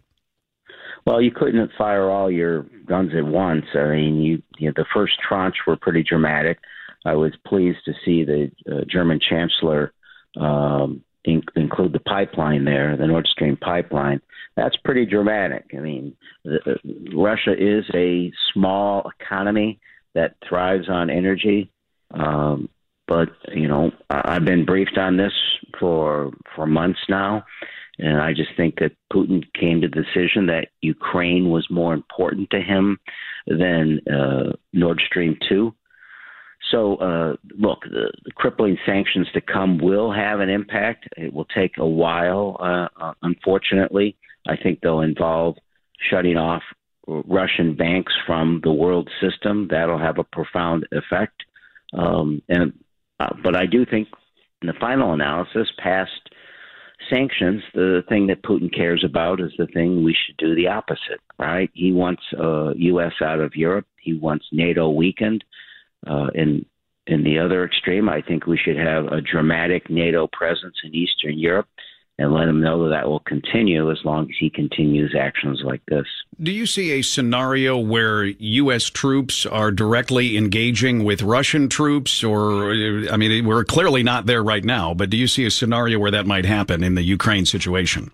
Well, 1.05 1.21
you 1.21 1.31
couldn't 1.31 1.71
fire 1.77 2.09
all 2.09 2.29
your 2.29 2.63
guns 2.85 3.11
at 3.17 3.25
once. 3.25 3.65
I 3.73 3.85
mean, 3.85 4.21
you, 4.21 4.41
you 4.57 4.67
know, 4.67 4.73
the 4.75 4.85
first 4.93 5.13
tranche 5.27 5.55
were 5.65 5.77
pretty 5.77 6.03
dramatic. 6.03 6.59
I 7.05 7.15
was 7.15 7.33
pleased 7.47 7.79
to 7.85 7.93
see 8.05 8.23
the 8.23 8.51
uh, 8.71 8.81
German 8.87 9.19
Chancellor 9.19 9.93
um, 10.39 11.03
in, 11.25 11.41
include 11.55 11.93
the 11.93 11.99
pipeline 11.99 12.65
there, 12.65 12.95
the 12.95 13.07
Nord 13.07 13.27
Stream 13.27 13.57
pipeline 13.57 14.21
that's 14.55 14.75
pretty 14.77 15.05
dramatic. 15.05 15.65
I 15.75 15.79
mean, 15.79 16.15
the, 16.43 16.77
Russia 17.15 17.53
is 17.53 17.85
a 17.93 18.31
small 18.53 19.09
economy 19.19 19.79
that 20.13 20.35
thrives 20.47 20.89
on 20.89 21.09
energy. 21.09 21.71
Um, 22.11 22.69
but 23.07 23.29
you 23.53 23.67
know, 23.67 23.91
I've 24.09 24.45
been 24.45 24.65
briefed 24.65 24.97
on 24.97 25.17
this 25.17 25.33
for 25.79 26.31
for 26.55 26.65
months 26.65 26.99
now, 27.09 27.45
and 27.99 28.21
I 28.21 28.33
just 28.33 28.51
think 28.57 28.75
that 28.79 28.91
Putin 29.11 29.43
came 29.53 29.81
to 29.81 29.87
the 29.87 30.03
decision 30.03 30.47
that 30.47 30.69
Ukraine 30.81 31.49
was 31.49 31.67
more 31.69 31.93
important 31.93 32.49
to 32.51 32.61
him 32.61 32.99
than 33.47 34.01
uh, 34.11 34.53
Nord 34.73 35.01
Stream 35.05 35.37
two. 35.47 35.73
So, 36.71 36.95
uh, 36.97 37.35
look, 37.57 37.81
the, 37.83 38.11
the, 38.23 38.31
crippling 38.31 38.77
sanctions 38.85 39.27
to 39.33 39.41
come 39.41 39.77
will 39.77 40.11
have 40.11 40.39
an 40.39 40.49
impact. 40.49 41.09
It 41.17 41.33
will 41.33 41.45
take 41.45 41.77
a 41.77 41.87
while, 41.87 42.55
uh, 42.59 42.87
uh, 43.03 43.13
unfortunately. 43.23 44.15
I 44.47 44.55
think 44.55 44.79
they'll 44.79 45.01
involve 45.01 45.57
shutting 46.09 46.37
off 46.37 46.61
Russian 47.07 47.75
banks 47.75 48.13
from 48.25 48.61
the 48.63 48.71
world 48.71 49.09
system. 49.19 49.67
That'll 49.69 49.99
have 49.99 50.17
a 50.17 50.23
profound 50.23 50.87
effect. 50.91 51.43
Um, 51.93 52.41
and 52.47 52.73
uh, 53.19 53.33
but 53.43 53.55
I 53.55 53.65
do 53.65 53.85
think, 53.85 54.07
in 54.61 54.67
the 54.67 54.73
final 54.79 55.13
analysis, 55.13 55.67
past 55.77 56.11
sanctions, 57.09 57.63
the 57.73 58.03
thing 58.09 58.27
that 58.27 58.43
Putin 58.43 58.73
cares 58.73 59.03
about 59.03 59.39
is 59.39 59.51
the 59.57 59.67
thing 59.67 60.03
we 60.03 60.15
should 60.25 60.37
do 60.37 60.55
the 60.55 60.67
opposite. 60.67 61.19
Right? 61.37 61.69
He 61.73 61.91
wants 61.91 62.23
uh, 62.39 62.73
U.S. 62.75 63.13
out 63.21 63.39
of 63.39 63.55
Europe. 63.55 63.87
He 63.99 64.13
wants 64.13 64.45
NATO 64.51 64.89
weakened. 64.89 65.43
Uh, 66.05 66.27
in 66.33 66.65
in 67.07 67.23
the 67.23 67.39
other 67.39 67.65
extreme, 67.65 68.07
I 68.07 68.21
think 68.21 68.45
we 68.45 68.57
should 68.57 68.77
have 68.77 69.05
a 69.05 69.21
dramatic 69.21 69.89
NATO 69.89 70.27
presence 70.31 70.75
in 70.83 70.93
Eastern 70.93 71.37
Europe 71.37 71.67
and 72.21 72.33
let 72.33 72.47
him 72.47 72.61
know 72.61 72.83
that 72.83 72.89
that 72.89 73.07
will 73.07 73.21
continue 73.21 73.91
as 73.91 73.97
long 74.05 74.23
as 74.23 74.35
he 74.39 74.49
continues 74.49 75.15
actions 75.17 75.61
like 75.63 75.81
this. 75.87 76.05
Do 76.41 76.51
you 76.51 76.65
see 76.65 76.91
a 76.91 77.01
scenario 77.01 77.77
where 77.77 78.25
U.S. 78.25 78.85
troops 78.85 79.45
are 79.45 79.71
directly 79.71 80.37
engaging 80.37 81.03
with 81.03 81.21
Russian 81.21 81.67
troops? 81.67 82.23
Or, 82.23 82.71
I 82.71 83.17
mean, 83.17 83.45
we're 83.45 83.63
clearly 83.63 84.03
not 84.03 84.25
there 84.25 84.43
right 84.43 84.63
now, 84.63 84.93
but 84.93 85.09
do 85.09 85.17
you 85.17 85.27
see 85.27 85.45
a 85.45 85.51
scenario 85.51 85.99
where 85.99 86.11
that 86.11 86.25
might 86.25 86.45
happen 86.45 86.83
in 86.83 86.95
the 86.95 87.03
Ukraine 87.03 87.45
situation? 87.45 88.11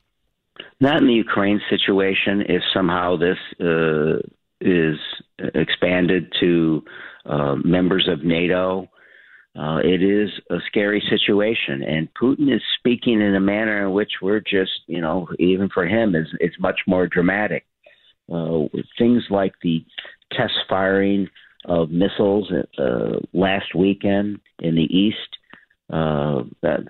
Not 0.80 1.02
in 1.02 1.08
the 1.08 1.14
Ukraine 1.14 1.62
situation. 1.70 2.44
If 2.48 2.62
somehow 2.74 3.18
this 3.18 3.38
uh, 3.60 4.20
is 4.62 4.98
expanded 5.56 6.34
to 6.40 6.84
uh, 7.26 7.56
members 7.64 8.08
of 8.08 8.24
NATO, 8.24 8.88
uh, 9.58 9.80
it 9.84 10.04
is 10.04 10.30
a 10.52 10.58
scary 10.68 11.02
situation, 11.10 11.82
and 11.84 12.08
Putin 12.14 12.54
is 12.54 12.62
speaking 12.78 13.22
in 13.22 13.36
a 13.36 13.40
manner 13.40 13.86
in 13.86 13.92
which 13.92 14.12
we're 14.22 14.40
just, 14.40 14.82
you 14.88 15.02
know, 15.02 15.28
even 15.40 15.68
for 15.70 15.86
him, 15.88 16.16
is 16.16 16.28
it's 16.40 16.60
much 16.60 16.80
more 16.86 17.08
dramatic. 17.08 17.66
Uh, 18.32 18.64
things 19.00 19.24
like 19.30 19.54
the 19.64 19.84
test 20.32 20.54
firing 20.70 21.28
of 21.66 21.90
missiles 21.90 22.52
uh, 22.78 23.18
last 23.34 23.74
weekend 23.74 24.40
in 24.60 24.76
the 24.76 24.84
east, 24.84 25.38
uh, 25.92 26.44
the, 26.62 26.86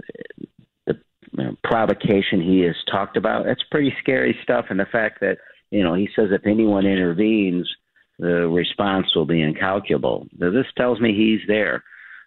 the 0.88 1.00
you 1.38 1.44
know, 1.44 1.56
provocation 1.64 2.42
he 2.42 2.62
has 2.62 2.76
talked 2.92 3.18
about, 3.18 3.46
that's 3.46 3.64
pretty 3.72 3.94
scary 4.02 4.38
stuff. 4.44 4.66
And 4.70 4.80
the 4.80 4.86
fact 4.92 5.20
that, 5.22 5.38
you 5.72 5.84
know, 5.84 5.94
he 5.94 6.10
says 6.16 6.30
if 6.32 6.46
anyone 6.46 6.86
intervenes, 6.86 7.70
the 8.20 8.48
response 8.48 9.16
will 9.16 9.26
be 9.26 9.42
incalculable. 9.42 10.28
Now, 10.38 10.52
this 10.52 10.66
tells 10.76 11.00
me 11.00 11.14
he's 11.16 11.48
there. 11.48 11.84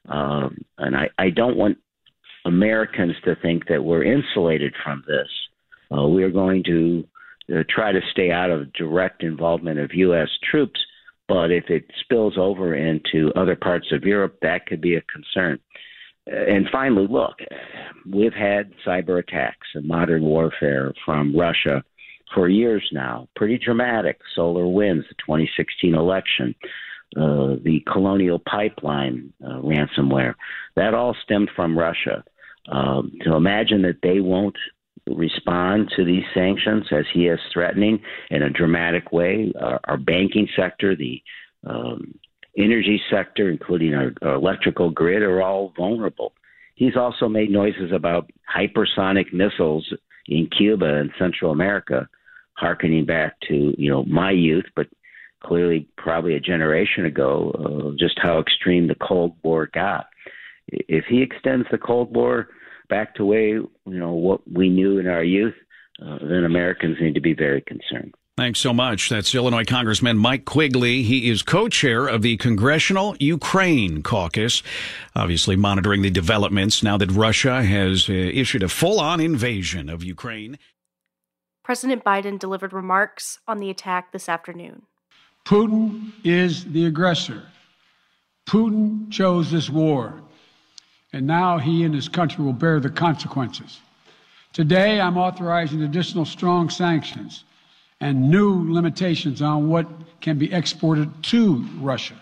Um, 0.08 0.58
and 0.78 0.96
I, 0.96 1.08
I 1.18 1.30
don't 1.30 1.56
want 1.56 1.78
Americans 2.44 3.14
to 3.24 3.36
think 3.36 3.68
that 3.68 3.84
we're 3.84 4.04
insulated 4.04 4.74
from 4.82 5.04
this. 5.06 5.28
Uh, 5.96 6.06
we 6.06 6.22
are 6.22 6.30
going 6.30 6.62
to 6.64 7.04
uh, 7.52 7.62
try 7.68 7.92
to 7.92 8.00
stay 8.10 8.30
out 8.30 8.50
of 8.50 8.72
direct 8.72 9.22
involvement 9.22 9.78
of 9.78 9.94
U.S. 9.94 10.28
troops, 10.50 10.80
but 11.28 11.50
if 11.50 11.64
it 11.68 11.84
spills 12.00 12.34
over 12.38 12.74
into 12.74 13.32
other 13.36 13.56
parts 13.56 13.88
of 13.92 14.04
Europe, 14.04 14.38
that 14.42 14.66
could 14.66 14.80
be 14.80 14.94
a 14.94 15.02
concern. 15.02 15.58
Uh, 16.30 16.36
and 16.36 16.66
finally, 16.70 17.06
look, 17.08 17.36
we've 18.10 18.32
had 18.32 18.72
cyber 18.86 19.18
attacks 19.18 19.66
and 19.74 19.86
modern 19.86 20.22
warfare 20.22 20.92
from 21.04 21.36
Russia 21.36 21.82
for 22.34 22.48
years 22.48 22.88
now, 22.92 23.28
pretty 23.34 23.58
dramatic. 23.58 24.20
SolarWinds, 24.36 25.08
the 25.08 25.14
2016 25.26 25.94
election, 25.94 26.54
uh, 27.16 27.56
the 27.62 27.82
Colonial 27.90 28.38
Pipeline 28.38 29.32
uh, 29.44 29.60
ransomware. 29.60 30.34
That 30.76 30.94
all 30.94 31.16
stemmed 31.24 31.50
from 31.56 31.78
Russia. 31.78 32.24
Um, 32.70 33.12
to 33.22 33.34
imagine 33.34 33.82
that 33.82 33.98
they 34.02 34.20
won't 34.20 34.56
respond 35.06 35.90
to 35.96 36.04
these 36.04 36.22
sanctions 36.34 36.86
as 36.92 37.04
he 37.12 37.26
is 37.26 37.40
threatening 37.52 38.00
in 38.30 38.42
a 38.42 38.50
dramatic 38.50 39.12
way, 39.12 39.52
our, 39.60 39.80
our 39.84 39.96
banking 39.96 40.46
sector, 40.56 40.94
the 40.94 41.22
um, 41.66 42.14
energy 42.56 43.00
sector, 43.10 43.50
including 43.50 43.94
our, 43.94 44.12
our 44.22 44.34
electrical 44.34 44.90
grid, 44.90 45.22
are 45.22 45.42
all 45.42 45.72
vulnerable. 45.76 46.32
He's 46.74 46.96
also 46.96 47.28
made 47.28 47.50
noises 47.50 47.92
about 47.92 48.30
hypersonic 48.54 49.32
missiles 49.32 49.92
in 50.26 50.48
Cuba 50.56 50.96
and 50.96 51.10
Central 51.18 51.50
America, 51.50 52.08
harkening 52.54 53.04
back 53.04 53.36
to 53.48 53.74
you 53.76 53.90
know 53.90 54.04
my 54.04 54.30
youth, 54.30 54.66
but 54.76 54.86
clearly 55.42 55.88
probably 55.96 56.34
a 56.34 56.40
generation 56.40 57.06
ago 57.06 57.50
uh, 57.58 57.96
just 57.98 58.18
how 58.22 58.38
extreme 58.38 58.88
the 58.88 58.94
Cold 58.94 59.36
War 59.42 59.68
got. 59.72 60.06
If 60.68 61.04
he 61.06 61.22
extends 61.22 61.66
the 61.70 61.78
Cold 61.78 62.14
War 62.14 62.48
back 62.88 63.14
to 63.16 63.24
way 63.24 63.48
you 63.48 63.70
know 63.84 64.12
what 64.12 64.40
we 64.50 64.68
knew 64.68 64.98
in 64.98 65.06
our 65.06 65.24
youth, 65.24 65.54
uh, 66.04 66.18
then 66.22 66.44
Americans 66.44 66.98
need 67.00 67.14
to 67.14 67.20
be 67.20 67.34
very 67.34 67.62
concerned. 67.62 68.14
Thanks 68.36 68.60
so 68.60 68.72
much. 68.72 69.10
That's 69.10 69.34
Illinois 69.34 69.64
Congressman 69.64 70.16
Mike 70.16 70.46
Quigley. 70.46 71.02
He 71.02 71.28
is 71.28 71.42
co-chair 71.42 72.06
of 72.06 72.22
the 72.22 72.38
Congressional 72.38 73.14
Ukraine 73.20 74.02
Caucus, 74.02 74.62
obviously 75.14 75.56
monitoring 75.56 76.00
the 76.00 76.10
developments 76.10 76.82
now 76.82 76.96
that 76.96 77.10
Russia 77.10 77.62
has 77.62 78.08
uh, 78.08 78.12
issued 78.12 78.62
a 78.62 78.68
full-on 78.70 79.20
invasion 79.20 79.90
of 79.90 80.02
Ukraine. 80.02 80.58
President 81.62 82.02
Biden 82.02 82.38
delivered 82.38 82.72
remarks 82.72 83.40
on 83.46 83.58
the 83.58 83.68
attack 83.68 84.10
this 84.12 84.26
afternoon. 84.26 84.86
Putin 85.44 86.12
is 86.24 86.64
the 86.64 86.86
aggressor. 86.86 87.42
Putin 88.46 89.10
chose 89.10 89.50
this 89.50 89.70
war, 89.70 90.14
and 91.12 91.26
now 91.26 91.58
he 91.58 91.84
and 91.84 91.94
his 91.94 92.08
country 92.08 92.44
will 92.44 92.52
bear 92.52 92.80
the 92.80 92.90
consequences. 92.90 93.80
Today, 94.52 95.00
I'm 95.00 95.16
authorizing 95.16 95.82
additional 95.82 96.24
strong 96.24 96.70
sanctions 96.70 97.44
and 98.00 98.30
new 98.30 98.72
limitations 98.72 99.42
on 99.42 99.68
what 99.68 99.86
can 100.20 100.38
be 100.38 100.52
exported 100.52 101.22
to 101.24 101.64
Russia. 101.78 102.16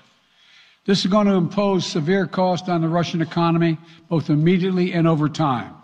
This 0.85 1.01
is 1.01 1.11
going 1.11 1.27
to 1.27 1.35
impose 1.35 1.87
severe 1.87 2.27
cost 2.27 2.69
on 2.69 2.81
the 2.81 2.89
Russian 2.89 3.23
economy, 3.23 3.79
both 4.09 4.31
immediately 4.31 4.93
and 4.93 5.07
over 5.07 5.29
time. 5.29 5.75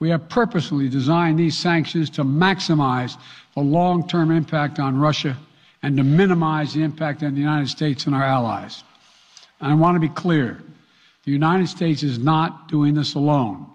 We 0.00 0.10
have 0.10 0.28
purposely 0.28 0.88
designed 0.88 1.38
these 1.38 1.56
sanctions 1.56 2.10
to 2.10 2.24
maximize 2.24 3.16
the 3.54 3.60
long 3.60 4.08
term 4.08 4.30
impact 4.30 4.78
on 4.78 4.98
Russia 4.98 5.36
and 5.82 5.96
to 5.96 6.04
minimize 6.04 6.74
the 6.74 6.82
impact 6.82 7.22
on 7.22 7.34
the 7.34 7.40
United 7.40 7.68
States 7.68 8.06
and 8.06 8.14
our 8.14 8.22
allies. 8.22 8.84
And 9.60 9.72
I 9.72 9.74
want 9.74 9.96
to 9.96 10.00
be 10.00 10.08
clear 10.08 10.62
the 11.24 11.32
United 11.32 11.68
States 11.68 12.02
is 12.02 12.18
not 12.18 12.68
doing 12.68 12.94
this 12.94 13.14
alone. 13.14 13.66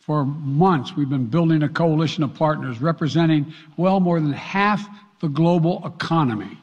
For 0.00 0.24
months, 0.24 0.94
we've 0.96 1.08
been 1.08 1.26
building 1.26 1.62
a 1.62 1.68
coalition 1.68 2.24
of 2.24 2.34
partners 2.34 2.80
representing 2.80 3.52
well 3.76 4.00
more 4.00 4.20
than 4.20 4.32
half 4.32 4.86
the 5.20 5.28
global 5.28 5.82
economy. 5.86 6.58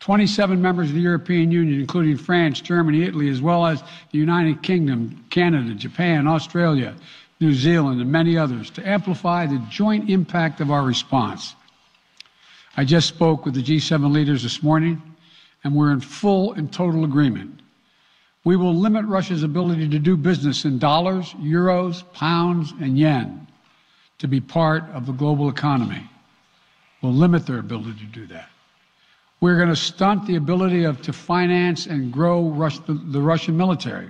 27 0.00 0.60
members 0.60 0.90
of 0.90 0.94
the 0.94 1.00
European 1.00 1.50
Union, 1.50 1.80
including 1.80 2.18
France, 2.18 2.60
Germany, 2.60 3.04
Italy, 3.04 3.30
as 3.30 3.40
well 3.40 3.64
as 3.64 3.82
the 4.12 4.18
United 4.18 4.62
Kingdom, 4.62 5.24
Canada, 5.30 5.72
Japan, 5.74 6.26
Australia, 6.26 6.94
New 7.40 7.54
Zealand, 7.54 8.02
and 8.02 8.12
many 8.12 8.36
others, 8.36 8.68
to 8.70 8.86
amplify 8.86 9.46
the 9.46 9.58
joint 9.70 10.10
impact 10.10 10.60
of 10.60 10.70
our 10.70 10.82
response. 10.82 11.54
I 12.76 12.84
just 12.84 13.08
spoke 13.08 13.44
with 13.44 13.54
the 13.54 13.62
G7 13.62 14.12
leaders 14.12 14.42
this 14.42 14.62
morning, 14.62 15.00
and 15.62 15.74
we're 15.74 15.92
in 15.92 16.00
full 16.00 16.54
and 16.54 16.72
total 16.72 17.04
agreement. 17.04 17.60
We 18.42 18.56
will 18.56 18.74
limit 18.74 19.04
Russia's 19.06 19.42
ability 19.42 19.88
to 19.90 19.98
do 19.98 20.16
business 20.16 20.64
in 20.64 20.78
dollars, 20.78 21.32
euros, 21.34 22.02
pounds, 22.12 22.72
and 22.80 22.98
yen 22.98 23.46
to 24.18 24.28
be 24.28 24.40
part 24.40 24.84
of 24.92 25.06
the 25.06 25.12
global 25.12 25.48
economy. 25.48 26.02
We'll 27.00 27.14
limit 27.14 27.46
their 27.46 27.58
ability 27.58 28.00
to 28.00 28.06
do 28.06 28.26
that. 28.26 28.48
We're 29.40 29.56
going 29.56 29.68
to 29.68 29.76
stunt 29.76 30.26
the 30.26 30.36
ability 30.36 30.84
of 30.84 31.00
to 31.02 31.12
finance 31.12 31.86
and 31.86 32.12
grow 32.12 32.48
Rus- 32.48 32.80
the, 32.80 32.94
the 32.94 33.20
Russian 33.20 33.56
military. 33.56 34.08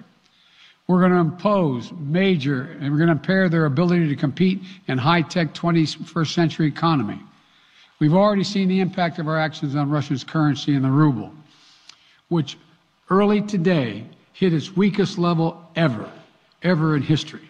We're 0.86 1.00
going 1.00 1.12
to 1.12 1.18
impose 1.18 1.92
major, 1.92 2.76
and 2.80 2.90
we're 2.90 2.98
going 2.98 3.08
to 3.08 3.12
impair 3.12 3.48
their 3.48 3.64
ability 3.66 4.08
to 4.08 4.16
compete 4.16 4.62
in 4.86 4.98
high-tech 4.98 5.54
21st 5.54 6.32
century 6.32 6.66
economy. 6.66 7.20
We've 8.04 8.12
already 8.12 8.44
seen 8.44 8.68
the 8.68 8.80
impact 8.80 9.18
of 9.18 9.28
our 9.28 9.38
actions 9.38 9.74
on 9.74 9.88
Russia's 9.88 10.24
currency 10.24 10.74
and 10.74 10.84
the 10.84 10.90
ruble, 10.90 11.32
which 12.28 12.58
early 13.08 13.40
today 13.40 14.04
hit 14.34 14.52
its 14.52 14.76
weakest 14.76 15.16
level 15.16 15.66
ever, 15.74 16.12
ever 16.62 16.96
in 16.96 17.02
history. 17.02 17.48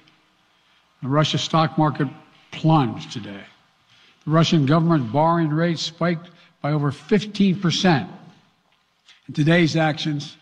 The 1.02 1.08
Russia 1.08 1.38
stock 1.38 1.76
market 1.76 2.06
plunged 2.52 3.10
today. 3.10 3.40
The 4.24 4.30
Russian 4.30 4.64
government 4.64 5.10
borrowing 5.10 5.50
rate 5.50 5.80
spiked 5.80 6.30
by 6.62 6.70
over 6.70 6.92
15%. 6.92 8.08
In 9.26 9.34
today's 9.34 9.74
actions, 9.74 10.36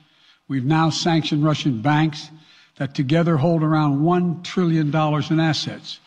we've 0.46 0.66
now 0.66 0.90
sanctioned 0.90 1.42
Russian 1.42 1.80
banks 1.80 2.28
that 2.76 2.94
together 2.94 3.38
hold 3.38 3.62
around 3.62 4.00
$1 4.00 4.44
trillion 4.44 4.94
in 4.94 5.40
assets. 5.40 6.00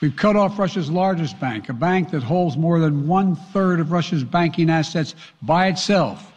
We've 0.00 0.14
cut 0.14 0.36
off 0.36 0.58
Russia's 0.58 0.90
largest 0.90 1.40
bank, 1.40 1.68
a 1.70 1.72
bank 1.72 2.10
that 2.10 2.22
holds 2.22 2.56
more 2.56 2.80
than 2.80 3.08
one 3.08 3.34
third 3.34 3.80
of 3.80 3.92
Russia's 3.92 4.24
banking 4.24 4.68
assets 4.68 5.14
by 5.40 5.68
itself, 5.68 6.32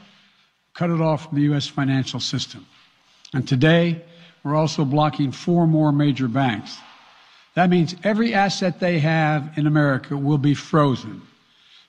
cut 0.74 0.90
it 0.90 1.02
off 1.02 1.28
from 1.28 1.36
the 1.36 1.44
U.S. 1.44 1.68
financial 1.68 2.22
system. 2.22 2.66
And 3.34 3.46
today, 3.46 4.02
we're 4.44 4.56
also 4.56 4.86
blocking 4.86 5.34
four 5.34 5.68
more 5.68 5.92
major 5.92 6.30
banks. 6.30 6.78
That 7.56 7.70
means 7.70 7.96
every 8.04 8.34
asset 8.34 8.80
they 8.80 9.00
have 9.00 9.58
in 9.58 9.68
America 9.68 10.16
will 10.16 10.38
be 10.38 10.54
frozen. 10.54 11.22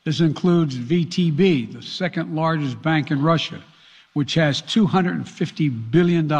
This 0.04 0.20
includes 0.20 0.76
VTB, 0.76 1.72
the 1.72 1.82
second 1.82 2.34
largest 2.34 2.82
bank 2.82 3.12
in 3.12 3.22
Russia, 3.22 3.62
which 4.14 4.34
has 4.34 4.60
$250 4.62 5.90
billion 5.92 6.30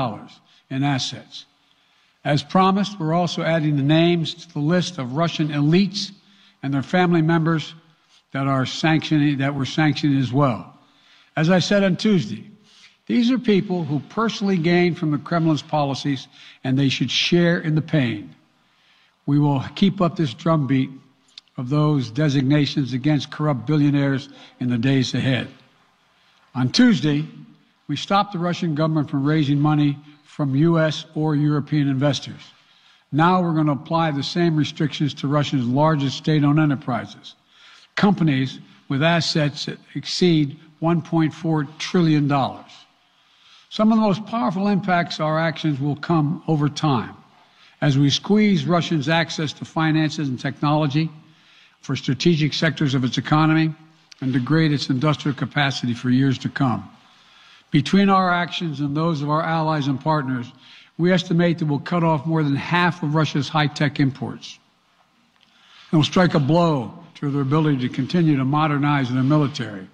in 0.71 0.83
assets. 0.83 1.45
As 2.25 2.43
promised, 2.43 3.01
we're 3.01 3.15
also 3.15 3.43
adding 3.43 3.77
the 3.77 3.83
names 3.83 4.35
to 4.35 4.53
the 4.53 4.61
list 4.61 4.99
of 4.99 5.15
Russian 5.15 5.49
elites 5.49 6.13
and 6.63 6.75
their 6.75 6.83
family 6.83 7.23
members 7.23 7.75
that 8.33 8.47
are 8.47 8.67
sanctioning 8.67 9.39
that 9.39 9.55
were 9.55 9.65
sanctioned 9.65 10.19
as 10.19 10.33
well. 10.33 10.79
As 11.37 11.49
I 11.49 11.61
said 11.61 11.83
on 11.83 11.97
Tuesday, 11.97 12.51
These 13.11 13.33
are 13.33 13.41
people 13.41 13.83
who 13.83 13.99
personally 14.09 14.57
gain 14.57 14.95
from 14.95 15.11
the 15.11 15.19
Kremlin's 15.19 15.63
policies, 15.63 16.29
and 16.63 16.79
they 16.79 16.89
should 16.89 17.11
share 17.11 17.59
in 17.59 17.75
the 17.75 17.83
pain. 17.83 18.37
We 19.27 19.41
will 19.41 19.65
keep 19.75 20.01
up 20.01 20.15
this 20.15 20.33
drumbeat 20.33 20.91
of 21.57 21.71
those 21.71 22.09
designations 22.09 22.93
against 22.93 23.33
corrupt 23.33 23.67
billionaires 23.67 24.29
in 24.61 24.71
the 24.71 24.79
days 24.79 25.13
ahead. 25.13 25.49
On 26.55 26.71
Tuesday, 26.71 27.27
we 27.89 27.97
stopped 27.97 28.33
the 28.33 28.39
Russian 28.39 28.77
government 28.77 29.11
from 29.11 29.25
raising 29.25 29.59
money 29.59 29.99
from 30.41 30.57
U.S. 30.57 31.05
or 31.15 31.37
European 31.37 31.87
investors. 31.87 32.41
Now 33.13 33.43
we're 33.43 33.53
going 33.53 33.67
to 33.67 33.73
apply 33.73 34.11
the 34.11 34.23
same 34.23 34.57
restrictions 34.57 35.13
to 35.17 35.29
Russia's 35.29 35.67
largest 35.67 36.17
state 36.17 36.45
owned 36.45 36.59
enterprises, 36.59 37.35
companies 37.95 38.59
with 38.89 39.03
assets 39.03 39.67
that 39.67 39.77
exceed 39.95 40.59
$1.4 40.81 41.69
trillion. 41.77 42.27
Some 43.69 43.93
of 43.93 43.99
the 43.99 44.03
most 44.03 44.25
powerful 44.25 44.69
impacts 44.69 45.21
our 45.21 45.39
actions 45.39 45.79
will 45.79 45.97
come 45.97 46.43
over 46.49 46.71
time 46.71 47.15
as 47.83 47.99
we 47.99 48.09
squeeze 48.09 48.65
Russia's 48.65 49.11
access 49.11 49.53
to 49.53 49.67
finances 49.67 50.31
and 50.31 50.41
technology 50.41 51.11
for 51.83 51.95
strategic 51.95 52.55
sectors 52.55 52.95
of 52.95 53.05
its 53.05 53.19
economy 53.19 53.75
and 54.23 54.33
degrade 54.33 54.73
its 54.73 54.89
industrial 54.89 55.37
capacity 55.37 55.93
for 55.93 56.09
years 56.09 56.39
to 56.39 56.49
come. 56.49 56.91
Between 57.71 58.09
our 58.09 58.31
actions 58.31 58.81
and 58.81 58.97
those 58.97 59.23
of 59.23 59.31
our 59.31 59.43
allies 59.43 59.87
and 59.87 60.01
partners, 60.01 60.51
we 60.99 61.13
estimate 61.13 61.59
that 61.59 61.67
we'll 61.67 61.79
cut 61.79 62.05
off 62.05 62.27
more 62.27 62.43
than 62.43 62.57
half 62.57 63.03
of 63.03 63.15
Russia's 63.15 63.49
high 63.49 63.69
tech 63.69 64.01
imports. 64.01 64.59
It 65.93 65.97
will 65.97 66.05
strike 66.05 66.35
a 66.35 66.41
blow 66.41 66.93
to 67.17 67.31
their 67.31 67.43
ability 67.43 67.79
to 67.79 67.89
continue 67.89 68.37
to 68.37 68.45
modernize 68.45 69.13
their 69.13 69.23
military. 69.23 69.89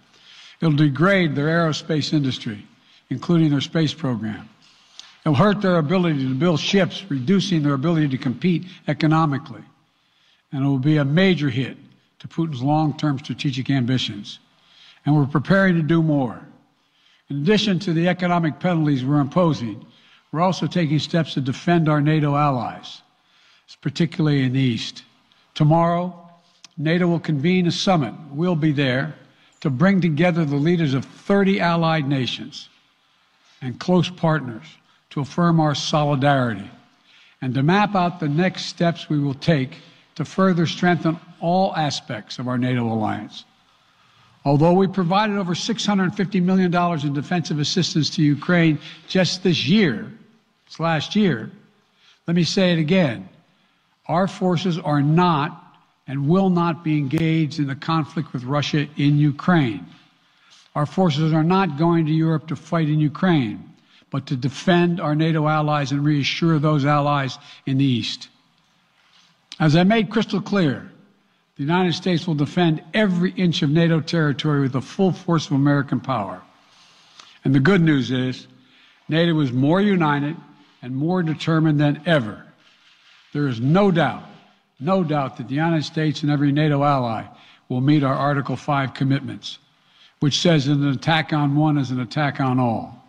It'll 0.61 0.77
degrade 0.77 1.35
their 1.35 1.47
aerospace 1.47 2.13
industry, 2.13 2.67
including 3.11 3.51
their 3.51 3.61
space 3.61 3.93
program. 3.93 4.49
It'll 5.25 5.35
hurt 5.35 5.61
their 5.61 5.79
ability 5.79 6.27
to 6.27 6.35
build 6.35 6.61
ships, 6.61 7.05
reducing 7.09 7.63
their 7.63 7.75
ability 7.75 8.09
to 8.09 8.19
compete 8.19 8.67
economically. 8.89 9.63
And 10.53 10.65
it 10.65 10.69
will 10.69 10.79
be 10.79 10.97
a 10.99 11.05
major 11.05 11.51
hit 11.51 11.77
to 12.21 12.29
Putin's 12.29 12.63
long 12.63 12.97
term 12.97 13.19
strategic 13.19 13.69
ambitions. 13.69 14.39
And 15.05 15.17
we're 15.17 15.27
preparing 15.27 15.75
to 15.77 15.83
do 15.83 16.03
more. 16.03 16.41
In 17.29 17.39
addition 17.39 17.79
to 17.81 17.93
the 17.93 18.09
economic 18.09 18.61
penalties 18.61 19.05
we're 19.05 19.21
imposing, 19.21 19.85
we're 20.31 20.43
also 20.43 20.67
taking 20.67 20.99
steps 20.99 21.35
to 21.35 21.41
defend 21.41 21.89
our 21.89 22.01
NATO 22.01 22.37
allies, 22.37 23.03
particularly 23.81 24.45
in 24.45 24.53
the 24.53 24.61
East. 24.61 25.03
Tomorrow, 25.55 26.31
NATO 26.77 27.09
will 27.09 27.21
convene 27.21 27.67
a 27.67 27.73
summit. 27.73 28.15
We'll 28.31 28.55
be 28.55 28.73
there 28.73 29.15
to 29.61 29.71
bring 29.71 30.01
together 30.01 30.45
the 30.45 30.57
leaders 30.57 30.95
of 30.95 31.05
30 31.05 31.61
allied 31.61 32.07
nations 32.07 32.69
and 33.61 33.81
close 33.81 34.09
partners 34.09 34.65
to 35.11 35.21
affirm 35.21 35.59
our 35.59 35.75
solidarity 35.75 36.71
and 37.41 37.55
to 37.55 37.63
map 37.63 37.95
out 37.95 38.21
the 38.21 38.29
next 38.29 38.67
steps 38.67 39.09
we 39.09 39.19
will 39.19 39.35
take 39.35 39.79
to 40.15 40.25
further 40.25 40.67
strengthen 40.67 41.19
all 41.41 41.75
aspects 41.75 42.39
of 42.39 42.49
our 42.49 42.59
NATO 42.59 42.85
alliance. 42.85 43.45
Although 44.47 44.75
we 44.75 44.87
provided 44.87 45.39
over 45.39 45.55
$650 45.55 46.41
million 46.41 46.73
in 47.05 47.13
defensive 47.13 47.59
assistance 47.59 48.11
to 48.11 48.23
Ukraine 48.23 48.79
just 49.09 49.43
this 49.43 49.67
year, 49.67 50.13
this 50.67 50.79
last 50.79 51.17
year, 51.17 51.51
let 52.29 52.37
me 52.37 52.45
say 52.45 52.73
it 52.73 52.79
again. 52.79 53.29
Our 54.07 54.29
forces 54.29 54.79
are 54.79 55.03
not 55.03 55.77
and 56.07 56.29
will 56.29 56.49
not 56.49 56.85
be 56.85 56.97
engaged 56.97 57.59
in 57.59 57.67
the 57.67 57.75
conflict 57.75 58.33
with 58.33 58.45
Russia 58.45 58.87
in 58.97 59.19
Ukraine. 59.19 59.85
Our 60.77 60.87
forces 60.87 61.33
are 61.33 61.43
not 61.43 61.77
going 61.77 62.07
to 62.07 62.13
Europe 62.13 62.47
to 62.47 62.55
fight 62.55 62.89
in 62.89 63.01
Ukraine, 63.01 63.69
but 64.11 64.27
to 64.27 64.37
defend 64.37 65.01
our 65.01 65.17
NATO 65.17 65.49
allies 65.49 65.91
and 65.91 66.05
reassure 66.05 66.61
those 66.61 66.85
allies 66.85 67.37
in 67.67 67.79
the 67.79 67.85
East. 67.85 68.29
As 69.59 69.75
I 69.75 69.83
made 69.83 70.09
crystal 70.09 70.41
clear, 70.41 70.93
the 71.57 71.63
United 71.63 71.95
States 71.95 72.27
will 72.27 72.35
defend 72.35 72.83
every 72.93 73.31
inch 73.33 73.63
of 73.63 73.71
NATO 73.71 74.01
territory 74.01 74.61
with 74.61 74.73
the 74.73 74.83
full 74.83 75.13
force 75.13 75.47
of 75.47 75.53
American 75.53 76.01
power. 76.01 76.43
And 77.45 77.55
the 77.55 77.61
good 77.61 77.81
news 77.81 78.11
is, 78.11 78.47
NATO 79.09 79.39
is 79.41 79.53
more 79.53 79.81
united 79.81 80.37
and 80.83 80.95
more 80.95 81.23
determined 81.23 81.81
than 81.81 82.03
ever. 82.05 82.45
There 83.33 83.49
is 83.49 83.61
no 83.61 83.91
doubt, 83.91 84.25
no 84.81 85.03
doubt 85.03 85.39
that 85.39 85.49
the 85.49 85.55
United 85.55 85.85
States 85.85 86.23
and 86.23 86.31
every 86.31 86.53
NATO 86.53 86.83
ally 86.83 87.25
will 87.69 87.81
meet 87.81 88.05
our 88.05 88.15
Article 88.15 88.57
5 88.57 88.93
commitments, 88.93 89.59
which 90.21 90.41
says 90.41 90.67
an 90.67 90.87
attack 90.89 91.33
on 91.33 91.57
one 91.57 91.79
is 91.79 91.91
an 91.91 92.01
attack 92.01 92.41
on 92.41 92.61
all 92.61 93.06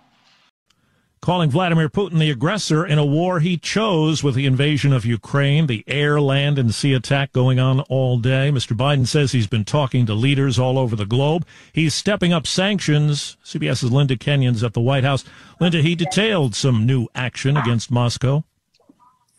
calling 1.22 1.50
Vladimir 1.50 1.90
Putin 1.90 2.20
the 2.20 2.30
aggressor 2.30 2.86
in 2.86 2.98
a 2.98 3.06
war 3.06 3.40
he 3.40 3.58
chose 3.58 4.24
with 4.24 4.36
the 4.36 4.46
invasion 4.46 4.94
of 4.94 5.06
Ukraine, 5.06 5.68
the 5.68 5.84
air, 5.88 6.22
land, 6.22 6.58
and 6.60 6.74
sea 6.74 6.94
attack 6.94 7.34
going 7.34 7.60
on 7.60 7.82
all 7.82 8.18
day. 8.18 8.52
Mr. 8.52 8.76
Biden 8.76 9.08
says 9.08 9.32
he's 9.32 9.48
been 9.48 9.66
talking 9.66 10.06
to 10.06 10.14
leaders 10.14 10.60
all 10.60 10.78
over 10.78 10.96
the 10.96 11.06
globe. 11.06 11.46
He's 11.74 11.94
stepping 11.94 12.34
up 12.34 12.48
sanctions. 12.48 13.38
CBS's 13.44 13.92
Linda 13.92 14.16
Kenyon's 14.16 14.64
at 14.64 14.74
the 14.74 14.82
White 14.82 15.04
House. 15.04 15.24
Linda, 15.60 15.82
he 15.82 15.96
detailed 15.96 16.56
some 16.56 16.86
new 16.86 17.08
action 17.16 17.58
against 17.58 17.92
Moscow. 17.92 18.44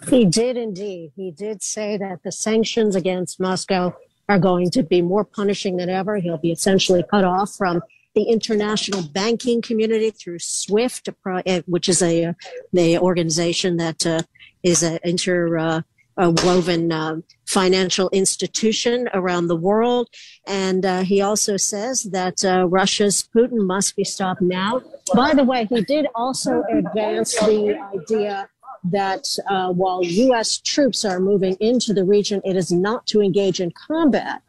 He 0.08 0.24
did 0.24 0.56
indeed. 0.56 1.12
He 1.16 1.30
did 1.30 1.62
say 1.62 1.96
that 1.96 2.22
the 2.22 2.30
sanctions 2.30 2.94
against 2.94 3.40
Moscow 3.40 3.94
are 4.28 4.38
going 4.38 4.70
to 4.70 4.82
be 4.82 5.02
more 5.02 5.24
punishing 5.24 5.76
than 5.76 5.88
ever. 5.88 6.16
He'll 6.16 6.38
be 6.38 6.52
essentially 6.52 7.02
cut 7.10 7.24
off 7.24 7.54
from 7.54 7.82
the 8.14 8.22
international 8.24 9.02
banking 9.02 9.62
community 9.62 10.10
through 10.10 10.38
SWIFT, 10.38 11.10
eh, 11.46 11.62
which 11.66 11.88
is 11.88 12.02
a 12.02 12.34
the 12.72 12.98
organization 12.98 13.76
that 13.76 14.06
uh, 14.06 14.22
is 14.62 14.82
an 14.82 14.98
inter 15.04 15.58
uh, 15.58 15.82
uh, 16.18 17.16
financial 17.46 18.10
institution 18.10 19.08
around 19.14 19.46
the 19.46 19.56
world. 19.56 20.08
And 20.46 20.84
uh, 20.84 21.02
he 21.02 21.20
also 21.20 21.56
says 21.56 22.04
that 22.04 22.44
uh, 22.44 22.66
Russia's 22.68 23.28
Putin 23.34 23.66
must 23.66 23.96
be 23.96 24.04
stopped 24.04 24.42
now. 24.42 24.82
By 25.14 25.34
the 25.34 25.44
way, 25.44 25.66
he 25.66 25.82
did 25.82 26.06
also 26.14 26.64
advance 26.70 27.34
the 27.36 27.78
idea 27.94 28.48
that 28.84 29.26
uh, 29.48 29.72
while 29.72 30.04
U.S. 30.04 30.58
troops 30.58 31.04
are 31.04 31.20
moving 31.20 31.56
into 31.60 31.92
the 31.92 32.04
region, 32.04 32.40
it 32.44 32.56
is 32.56 32.70
not 32.70 33.06
to 33.08 33.20
engage 33.20 33.60
in 33.60 33.70
combat 33.70 34.42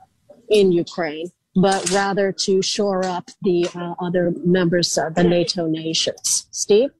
in 0.49 0.71
Ukraine 0.71 1.31
but 1.55 1.89
rather 1.91 2.31
to 2.31 2.61
shore 2.61 3.05
up 3.05 3.29
the 3.41 3.67
uh, 3.75 3.95
other 3.99 4.33
members 4.43 4.97
of 4.97 5.15
the 5.15 5.23
NATO 5.23 5.67
nations. 5.67 6.47
Steve? 6.51 6.91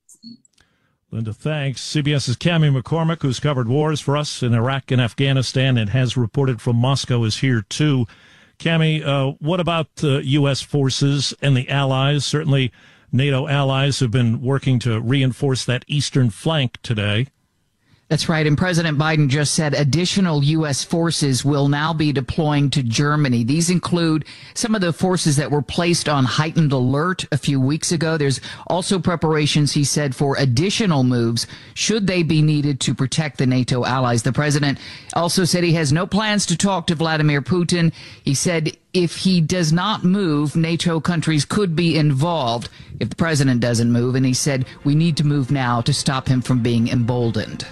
Linda, 1.12 1.34
thanks. 1.34 1.82
CBS's 1.82 2.38
Cami 2.38 2.76
McCormick, 2.76 3.24
who's 3.24 3.40
covered 3.40 3.68
wars 3.68 4.00
for 4.00 4.16
us 4.16 4.44
in 4.44 4.54
Iraq 4.54 4.92
and 4.92 5.02
Afghanistan 5.02 5.76
and 5.76 5.90
has 5.90 6.16
reported 6.16 6.62
from 6.62 6.76
Moscow, 6.76 7.24
is 7.24 7.40
here 7.40 7.64
too. 7.64 8.06
Cami, 8.60 9.04
uh, 9.04 9.36
what 9.40 9.60
about 9.60 9.88
uh, 10.04 10.20
U.S. 10.20 10.62
forces 10.62 11.34
and 11.42 11.58
the 11.58 11.68
allies? 11.70 12.26
Certainly, 12.26 12.72
NATO 13.12 13.48
allies 13.48 14.02
have 14.02 14.12
been 14.12 14.42
working 14.42 14.78
to 14.80 15.00
reinforce 15.00 15.66
that 15.66 15.84
eastern 15.88 16.30
flank 16.30 16.78
today. 16.84 17.28
That's 18.10 18.28
right. 18.28 18.48
And 18.48 18.58
President 18.58 18.98
Biden 18.98 19.28
just 19.28 19.54
said 19.54 19.76
additional 19.76 20.43
U.S. 20.43 20.84
forces 20.84 21.45
will 21.45 21.67
now 21.67 21.93
be 21.93 22.12
deploying 22.12 22.72
to 22.72 22.82
Germany. 22.82 23.43
These 23.43 23.69
include 23.69 24.26
some 24.56 24.74
of 24.74 24.82
the 24.82 24.91
forces 24.91 25.36
that 25.36 25.52
were 25.52 25.62
placed 25.62 26.10
on 26.10 26.26
heightened 26.26 26.72
alert 26.72 27.26
a 27.32 27.38
few 27.38 27.62
weeks 27.62 27.91
ago. 27.91 28.17
There's 28.17 28.41
also 28.65 28.98
preparations, 28.98 29.74
he 29.74 29.84
said, 29.84 30.15
for 30.15 30.36
additional 30.38 31.04
moves 31.04 31.45
should 31.76 32.08
they 32.08 32.24
be 32.24 32.41
needed 32.41 32.80
to 32.80 32.95
protect 32.95 33.38
the 33.38 33.45
NATO 33.45 33.86
allies. 33.86 34.24
The 34.24 34.34
president 34.34 34.80
also 35.13 35.45
said 35.45 35.63
he 35.63 35.74
has 35.74 35.93
no 35.93 36.08
plans 36.08 36.48
to 36.48 36.58
talk 36.58 36.88
to 36.88 36.95
Vladimir 36.95 37.43
Putin. 37.43 37.93
He 38.24 38.34
said 38.34 38.76
if 38.91 39.17
he 39.17 39.39
does 39.39 39.72
not 39.72 40.04
move, 40.04 40.56
NATO 40.56 41.00
countries 41.00 41.45
could 41.45 41.76
be 41.76 41.95
involved 41.95 42.69
if 43.00 43.12
the 43.12 43.15
president 43.15 43.62
doesn't 43.62 43.91
move. 43.91 44.15
And 44.15 44.26
he 44.26 44.34
said 44.34 44.65
we 44.84 44.95
need 44.95 45.15
to 45.17 45.24
move 45.24 45.52
now 45.52 45.82
to 45.82 45.93
stop 45.93 46.28
him 46.28 46.41
from 46.41 46.63
being 46.63 46.88
emboldened. 46.88 47.67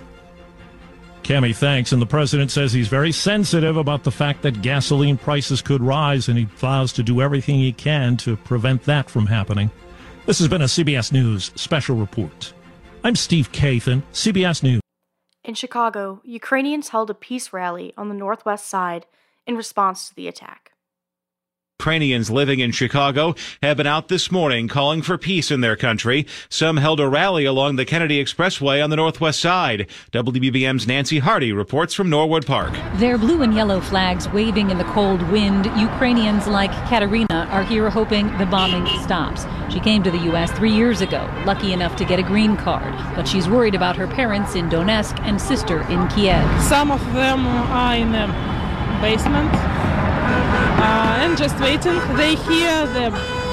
Cami, 1.28 1.54
thanks. 1.54 1.92
And 1.92 2.02
the 2.02 2.06
president 2.06 2.52
says 2.52 2.72
he's 2.72 2.88
very 2.88 3.12
sensitive 3.12 3.76
about 3.76 4.06
the 4.06 4.12
fact 4.12 4.44
that 4.44 4.62
gasoline 4.62 5.18
prices 5.18 5.62
could 5.62 5.82
rise, 5.82 6.30
and 6.30 6.38
he 6.38 6.46
vows 6.46 6.94
to 6.94 7.04
do 7.04 7.22
everything 7.22 7.58
he 7.58 7.74
can 7.74 8.16
to 8.18 8.38
prevent 8.38 8.84
that 8.84 9.10
from 9.10 9.26
happening. 9.26 9.70
This 10.26 10.40
has 10.40 10.48
been 10.48 10.62
a 10.62 10.66
CBS 10.66 11.12
News 11.12 11.52
special 11.56 11.98
report. 11.98 12.54
I'm 13.04 13.18
Steve 13.18 13.52
Kathan, 13.52 14.04
CBS 14.14 14.64
News. 14.64 14.80
In 15.44 15.54
Chicago, 15.54 16.22
Ukrainians 16.24 16.90
held 16.90 17.10
a 17.10 17.14
peace 17.14 17.52
rally 17.52 17.94
on 17.98 18.08
the 18.08 18.16
northwest 18.16 18.66
side 18.70 19.06
in 19.46 19.58
response 19.58 20.08
to 20.08 20.16
the 20.16 20.30
attack. 20.30 20.72
Ukrainians 21.88 22.30
living 22.30 22.60
in 22.60 22.74
Chicago 22.74 23.34
have 23.64 23.78
been 23.78 23.88
out 23.88 24.10
this 24.10 24.30
morning 24.30 24.68
calling 24.68 25.02
for 25.02 25.18
peace 25.18 25.50
in 25.50 25.62
their 25.62 25.78
country. 25.78 26.28
Some 26.50 26.76
held 26.76 27.00
a 27.00 27.08
rally 27.08 27.46
along 27.46 27.78
the 27.78 27.86
Kennedy 27.86 28.22
Expressway 28.22 28.84
on 28.84 28.90
the 28.90 28.98
northwest 28.98 29.40
side. 29.40 29.88
WBBM's 30.12 30.86
Nancy 30.86 31.20
Harty 31.20 31.54
reports 31.54 31.94
from 31.94 32.10
Norwood 32.10 32.46
Park. 32.46 32.74
Their 32.96 33.18
blue 33.18 33.42
and 33.42 33.54
yellow 33.54 33.80
flags 33.80 34.28
waving 34.28 34.70
in 34.70 34.78
the 34.78 34.84
cold 34.84 35.22
wind, 35.32 35.68
Ukrainians 35.80 36.46
like 36.46 36.74
Katerina 36.90 37.48
are 37.52 37.64
here 37.64 37.90
hoping 37.90 38.38
the 38.38 38.46
bombing 38.48 38.86
stops. 39.04 39.46
She 39.74 39.80
came 39.80 40.04
to 40.04 40.12
the 40.12 40.24
U.S. 40.32 40.52
three 40.52 40.74
years 40.74 41.00
ago, 41.00 41.26
lucky 41.46 41.72
enough 41.72 41.96
to 41.96 42.04
get 42.04 42.20
a 42.20 42.24
green 42.24 42.58
card, 42.58 42.94
but 43.16 43.26
she's 43.26 43.48
worried 43.48 43.76
about 43.76 43.96
her 43.96 44.08
parents 44.08 44.56
in 44.56 44.68
Donetsk 44.70 45.18
and 45.22 45.40
sister 45.40 45.84
in 45.90 46.06
Kiev. 46.10 46.44
Some 46.64 46.92
of 46.92 47.00
them 47.14 47.48
are 47.48 47.96
in 47.96 48.12
the 48.12 48.28
basement 49.02 49.97
uh, 50.78 51.18
and 51.22 51.38
just 51.38 51.60
waiting. 51.60 51.98
They 52.16 52.36
hear 52.36 52.86
the 52.88 53.10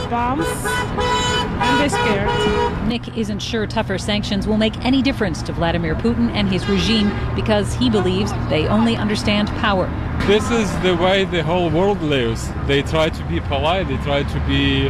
bombs 0.09 0.47
and 0.47 1.81
they're 1.81 1.89
scared. 1.89 2.89
Nick 2.89 3.17
isn't 3.17 3.41
sure 3.41 3.67
tougher 3.67 3.99
sanctions 3.99 4.47
will 4.47 4.57
make 4.57 4.77
any 4.85 5.03
difference 5.03 5.43
to 5.43 5.53
Vladimir 5.53 5.95
Putin 5.95 6.31
and 6.31 6.49
his 6.49 6.69
regime 6.69 7.11
because 7.35 7.75
he 7.75 7.89
believes 7.89 8.33
they 8.49 8.67
only 8.69 8.97
understand 8.97 9.49
power. 9.61 9.87
This 10.27 10.51
is 10.51 10.71
the 10.81 10.97
way 10.97 11.25
the 11.25 11.43
whole 11.43 11.71
world 11.71 12.01
lives. 12.03 12.51
They 12.67 12.83
try 12.83 13.09
to 13.09 13.25
be 13.25 13.41
polite, 13.41 13.89
they 13.89 13.97
try 13.99 14.23
to 14.23 14.41
be 14.47 14.89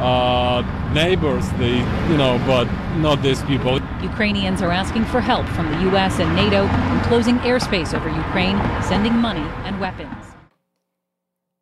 uh, 0.00 0.62
neighbors, 0.92 1.48
they, 1.52 1.78
you 2.10 2.16
know, 2.16 2.40
but 2.46 2.64
not 2.98 3.22
these 3.22 3.42
people. 3.44 3.80
Ukrainians 4.02 4.62
are 4.62 4.70
asking 4.70 5.04
for 5.06 5.20
help 5.20 5.46
from 5.48 5.70
the 5.72 5.80
U.S. 5.90 6.18
and 6.20 6.34
NATO 6.36 6.64
in 6.64 7.00
closing 7.04 7.38
airspace 7.38 7.94
over 7.94 8.08
Ukraine, 8.08 8.58
sending 8.82 9.14
money 9.14 9.46
and 9.64 9.80
weapons. 9.80 10.35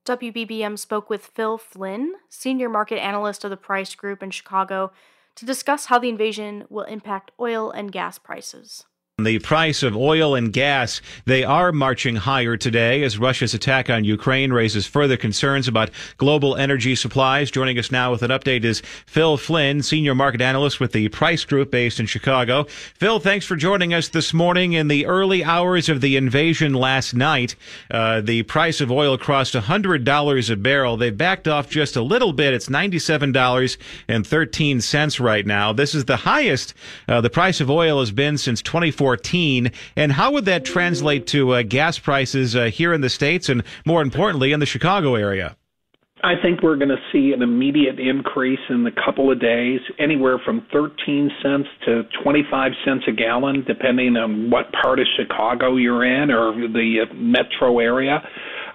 WBBM 0.04 0.78
spoke 0.78 1.08
with 1.08 1.24
Phil 1.24 1.56
Flynn, 1.56 2.14
senior 2.28 2.68
market 2.68 3.02
analyst 3.02 3.42
of 3.42 3.50
the 3.50 3.56
Price 3.56 3.94
Group 3.94 4.22
in 4.22 4.30
Chicago, 4.30 4.92
to 5.34 5.46
discuss 5.46 5.86
how 5.86 5.98
the 5.98 6.10
invasion 6.10 6.64
will 6.68 6.84
impact 6.84 7.30
oil 7.40 7.70
and 7.70 7.90
gas 7.90 8.18
prices. 8.18 8.84
The 9.18 9.38
price 9.38 9.85
of 9.85 9.96
oil 9.96 10.35
and 10.35 10.53
gas, 10.53 11.00
they 11.24 11.44
are 11.44 11.70
marching 11.70 12.16
higher 12.16 12.57
today 12.57 13.05
as 13.05 13.16
Russia's 13.16 13.55
attack 13.55 13.88
on 13.88 14.03
Ukraine 14.03 14.53
raises 14.53 14.88
further 14.88 15.16
concerns 15.16 15.68
about 15.68 15.90
global 16.16 16.57
energy 16.57 16.96
supplies. 16.96 17.53
Joining 17.53 17.79
us 17.79 17.92
now 17.92 18.11
with 18.11 18.24
an 18.24 18.33
update 18.33 18.64
is 18.64 18.83
Phil 19.07 19.37
Flynn, 19.37 19.85
senior 19.85 20.16
market 20.16 20.40
analyst 20.40 20.81
with 20.81 20.90
the 20.90 21.09
Price 21.11 21.44
Group 21.44 21.70
based 21.70 22.00
in 22.00 22.07
Chicago. 22.07 22.64
Phil, 22.64 23.20
thanks 23.20 23.46
for 23.46 23.55
joining 23.55 23.94
us 23.94 24.09
this 24.09 24.35
morning 24.35 24.72
in 24.72 24.88
the 24.88 25.07
early 25.07 25.44
hours 25.44 25.88
of 25.88 26.00
the 26.00 26.16
invasion 26.16 26.74
last 26.74 27.14
night. 27.14 27.55
Uh, 27.92 28.20
the 28.20 28.42
price 28.42 28.81
of 28.81 28.90
oil 28.90 29.16
crossed 29.16 29.55
$100 29.55 30.50
a 30.50 30.57
barrel. 30.57 30.96
They've 30.96 31.16
backed 31.16 31.46
off 31.46 31.70
just 31.70 31.94
a 31.94 32.03
little 32.03 32.33
bit. 32.33 32.53
It's 32.53 32.68
$97.13 32.68 35.20
right 35.20 35.46
now. 35.46 35.72
This 35.72 35.94
is 35.94 36.07
the 36.07 36.16
highest 36.16 36.74
uh, 37.07 37.20
the 37.20 37.31
price 37.31 37.61
of 37.61 37.70
oil 37.70 38.00
has 38.00 38.11
been 38.11 38.37
since 38.37 38.61
2014. 38.61 39.03
2014. 39.04 39.70
And 39.96 40.12
how 40.12 40.32
would 40.32 40.46
that 40.46 40.64
translate 40.64 41.26
to 41.28 41.52
uh, 41.52 41.62
gas 41.62 41.98
prices 41.98 42.56
uh, 42.56 42.64
here 42.64 42.92
in 42.92 43.00
the 43.00 43.10
States 43.10 43.48
and 43.48 43.62
more 43.84 44.02
importantly 44.02 44.52
in 44.52 44.60
the 44.60 44.66
Chicago 44.66 45.14
area? 45.14 45.56
I 46.22 46.40
think 46.40 46.62
we're 46.62 46.76
going 46.76 46.88
to 46.88 47.02
see 47.12 47.32
an 47.34 47.42
immediate 47.42 48.00
increase 48.00 48.60
in 48.70 48.82
the 48.82 48.90
couple 49.04 49.30
of 49.30 49.38
days, 49.38 49.80
anywhere 49.98 50.38
from 50.42 50.66
13 50.72 51.30
cents 51.42 51.68
to 51.84 52.04
25 52.22 52.72
cents 52.82 53.04
a 53.06 53.12
gallon, 53.12 53.62
depending 53.66 54.16
on 54.16 54.50
what 54.50 54.72
part 54.72 54.98
of 54.98 55.06
Chicago 55.18 55.76
you're 55.76 56.02
in 56.02 56.30
or 56.30 56.54
the 56.54 57.04
uh, 57.04 57.14
metro 57.14 57.78
area. 57.78 58.26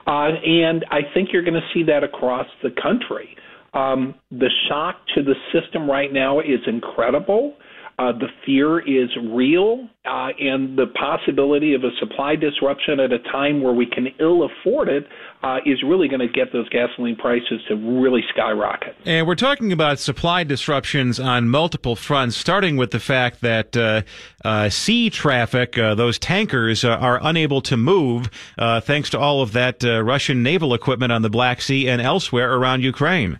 Uh, 0.05 0.29
and 0.45 0.85
I 0.91 0.99
think 1.13 1.29
you're 1.33 1.43
going 1.43 1.55
to 1.59 1.67
see 1.73 1.83
that 1.83 2.03
across 2.03 2.45
the 2.61 2.69
country. 2.69 3.35
Um, 3.73 4.13
the 4.29 4.49
shock 4.67 4.97
to 5.15 5.23
the 5.23 5.35
system 5.51 5.89
right 5.89 6.13
now 6.13 6.39
is 6.39 6.59
incredible. 6.67 7.55
Uh, 7.99 8.13
the 8.13 8.29
fear 8.45 8.79
is 8.79 9.09
real, 9.29 9.89
uh, 10.05 10.29
and 10.39 10.77
the 10.77 10.85
possibility 10.97 11.73
of 11.73 11.83
a 11.83 11.89
supply 11.99 12.33
disruption 12.33 12.97
at 12.97 13.12
a 13.12 13.19
time 13.19 13.62
where 13.62 13.73
we 13.73 13.85
can 13.85 14.07
ill 14.21 14.47
afford 14.47 14.88
it 14.88 15.05
uh, 15.43 15.57
is 15.65 15.83
really 15.83 16.07
going 16.07 16.21
to 16.21 16.29
get 16.29 16.53
those 16.53 16.69
gasoline 16.69 17.17
prices 17.17 17.59
to 17.67 17.75
really 17.75 18.21
skyrocket. 18.29 18.95
And 19.05 19.27
we're 19.27 19.35
talking 19.35 19.73
about 19.73 19.99
supply 19.99 20.45
disruptions 20.45 21.19
on 21.19 21.49
multiple 21.49 21.97
fronts, 21.97 22.38
starting 22.38 22.77
with 22.77 22.91
the 22.91 23.01
fact 23.01 23.41
that 23.41 23.75
uh, 23.75 24.03
uh, 24.45 24.69
sea 24.69 25.09
traffic, 25.09 25.77
uh, 25.77 25.93
those 25.93 26.17
tankers, 26.17 26.85
are 26.85 27.19
unable 27.21 27.59
to 27.63 27.75
move 27.75 28.29
thanks 28.57 29.09
to 29.09 29.19
all 29.19 29.41
of 29.41 29.51
that 29.51 29.83
Russian 29.83 30.41
naval 30.41 30.73
equipment 30.73 31.12
on 31.12 31.21
the 31.21 31.29
Black 31.29 31.62
Sea 31.62 31.89
and 31.89 32.01
elsewhere 32.01 32.53
around 32.53 32.81
Ukraine. 32.81 33.39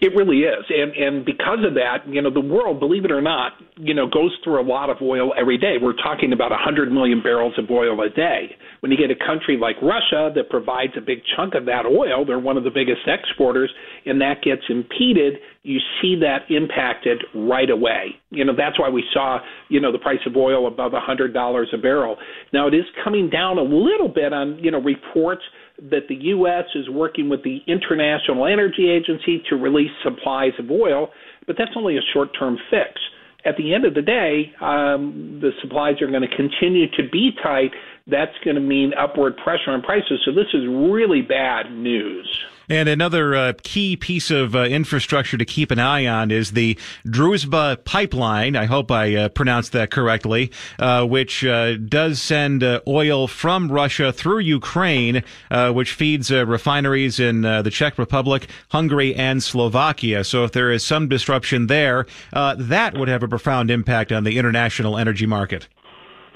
It 0.00 0.16
really 0.16 0.48
is, 0.48 0.64
and 0.70 0.96
and 0.96 1.24
because 1.26 1.58
of 1.62 1.74
that, 1.74 2.08
you 2.08 2.22
know, 2.22 2.32
the 2.32 2.40
world, 2.40 2.80
believe 2.80 3.04
it 3.04 3.12
or 3.12 3.20
not, 3.20 3.52
you 3.76 3.92
know, 3.92 4.06
goes 4.06 4.34
through 4.42 4.58
a 4.58 4.64
lot 4.64 4.88
of 4.88 4.96
oil 5.02 5.34
every 5.38 5.58
day. 5.58 5.74
We're 5.80 5.92
talking 5.92 6.32
about 6.32 6.50
100 6.52 6.90
million 6.90 7.22
barrels 7.22 7.52
of 7.58 7.70
oil 7.70 8.00
a 8.00 8.08
day. 8.08 8.56
When 8.80 8.90
you 8.90 8.96
get 8.96 9.10
a 9.10 9.26
country 9.26 9.58
like 9.60 9.76
Russia 9.82 10.32
that 10.34 10.48
provides 10.48 10.94
a 10.96 11.02
big 11.02 11.18
chunk 11.36 11.54
of 11.54 11.66
that 11.66 11.84
oil, 11.84 12.24
they're 12.24 12.38
one 12.38 12.56
of 12.56 12.64
the 12.64 12.70
biggest 12.70 13.02
exporters, 13.06 13.70
and 14.06 14.18
that 14.22 14.40
gets 14.42 14.62
impeded. 14.70 15.34
You 15.64 15.78
see 16.00 16.16
that 16.20 16.48
impacted 16.48 17.22
right 17.34 17.68
away. 17.68 18.16
You 18.30 18.46
know, 18.46 18.54
that's 18.56 18.80
why 18.80 18.88
we 18.88 19.04
saw, 19.12 19.40
you 19.68 19.80
know, 19.80 19.92
the 19.92 19.98
price 19.98 20.24
of 20.24 20.34
oil 20.34 20.66
above 20.66 20.92
$100 20.92 21.74
a 21.74 21.76
barrel. 21.76 22.16
Now 22.54 22.68
it 22.68 22.74
is 22.74 22.86
coming 23.04 23.28
down 23.28 23.58
a 23.58 23.62
little 23.62 24.08
bit 24.08 24.32
on, 24.32 24.58
you 24.62 24.70
know, 24.70 24.80
reports 24.80 25.42
that 25.90 26.08
the 26.08 26.14
U.S. 26.14 26.64
is 26.74 26.88
working 26.90 27.28
with 27.28 27.42
the 27.42 27.60
International 27.66 28.46
Energy 28.46 28.88
Agency 28.90 29.42
to 29.48 29.56
release 29.56 29.90
supplies 30.02 30.52
of 30.58 30.70
oil, 30.70 31.08
but 31.46 31.56
that's 31.58 31.72
only 31.76 31.96
a 31.96 32.00
short 32.12 32.28
term 32.38 32.58
fix. 32.70 33.00
At 33.44 33.56
the 33.56 33.72
end 33.72 33.86
of 33.86 33.94
the 33.94 34.02
day, 34.02 34.52
um, 34.60 35.38
the 35.40 35.50
supplies 35.62 36.02
are 36.02 36.08
going 36.08 36.28
to 36.28 36.36
continue 36.36 36.90
to 36.90 37.08
be 37.10 37.30
tight. 37.42 37.70
That's 38.06 38.32
going 38.44 38.56
to 38.56 38.60
mean 38.60 38.92
upward 38.94 39.36
pressure 39.36 39.70
on 39.70 39.82
prices. 39.82 40.20
So 40.24 40.32
this 40.32 40.48
is 40.52 40.66
really 40.66 41.22
bad 41.22 41.70
news. 41.72 42.26
And 42.70 42.88
another 42.88 43.34
uh, 43.34 43.52
key 43.64 43.96
piece 43.96 44.30
of 44.30 44.54
uh, 44.54 44.60
infrastructure 44.60 45.36
to 45.36 45.44
keep 45.44 45.72
an 45.72 45.80
eye 45.80 46.06
on 46.06 46.30
is 46.30 46.52
the 46.52 46.78
Druzhba 47.04 47.84
pipeline. 47.84 48.54
I 48.54 48.66
hope 48.66 48.92
I 48.92 49.16
uh, 49.16 49.28
pronounced 49.28 49.72
that 49.72 49.90
correctly, 49.90 50.52
uh, 50.78 51.04
which 51.04 51.44
uh, 51.44 51.76
does 51.78 52.22
send 52.22 52.62
uh, 52.62 52.80
oil 52.86 53.26
from 53.26 53.72
Russia 53.72 54.12
through 54.12 54.38
Ukraine, 54.38 55.24
which 55.50 55.92
feeds 55.94 56.30
refineries 56.30 57.18
in 57.18 57.40
the 57.42 57.70
Czech 57.72 57.98
Republic, 57.98 58.48
Hungary, 58.68 59.16
and 59.16 59.42
Slovakia. 59.42 60.22
So 60.22 60.44
if 60.44 60.52
there 60.52 60.70
is 60.70 60.86
some 60.86 61.08
disruption 61.08 61.66
there, 61.66 62.06
that 62.32 62.96
would 62.96 63.08
have 63.08 63.24
a 63.24 63.28
profound 63.28 63.72
impact 63.72 64.12
on 64.12 64.22
the 64.22 64.38
international 64.38 64.96
energy 64.96 65.26
market. 65.26 65.66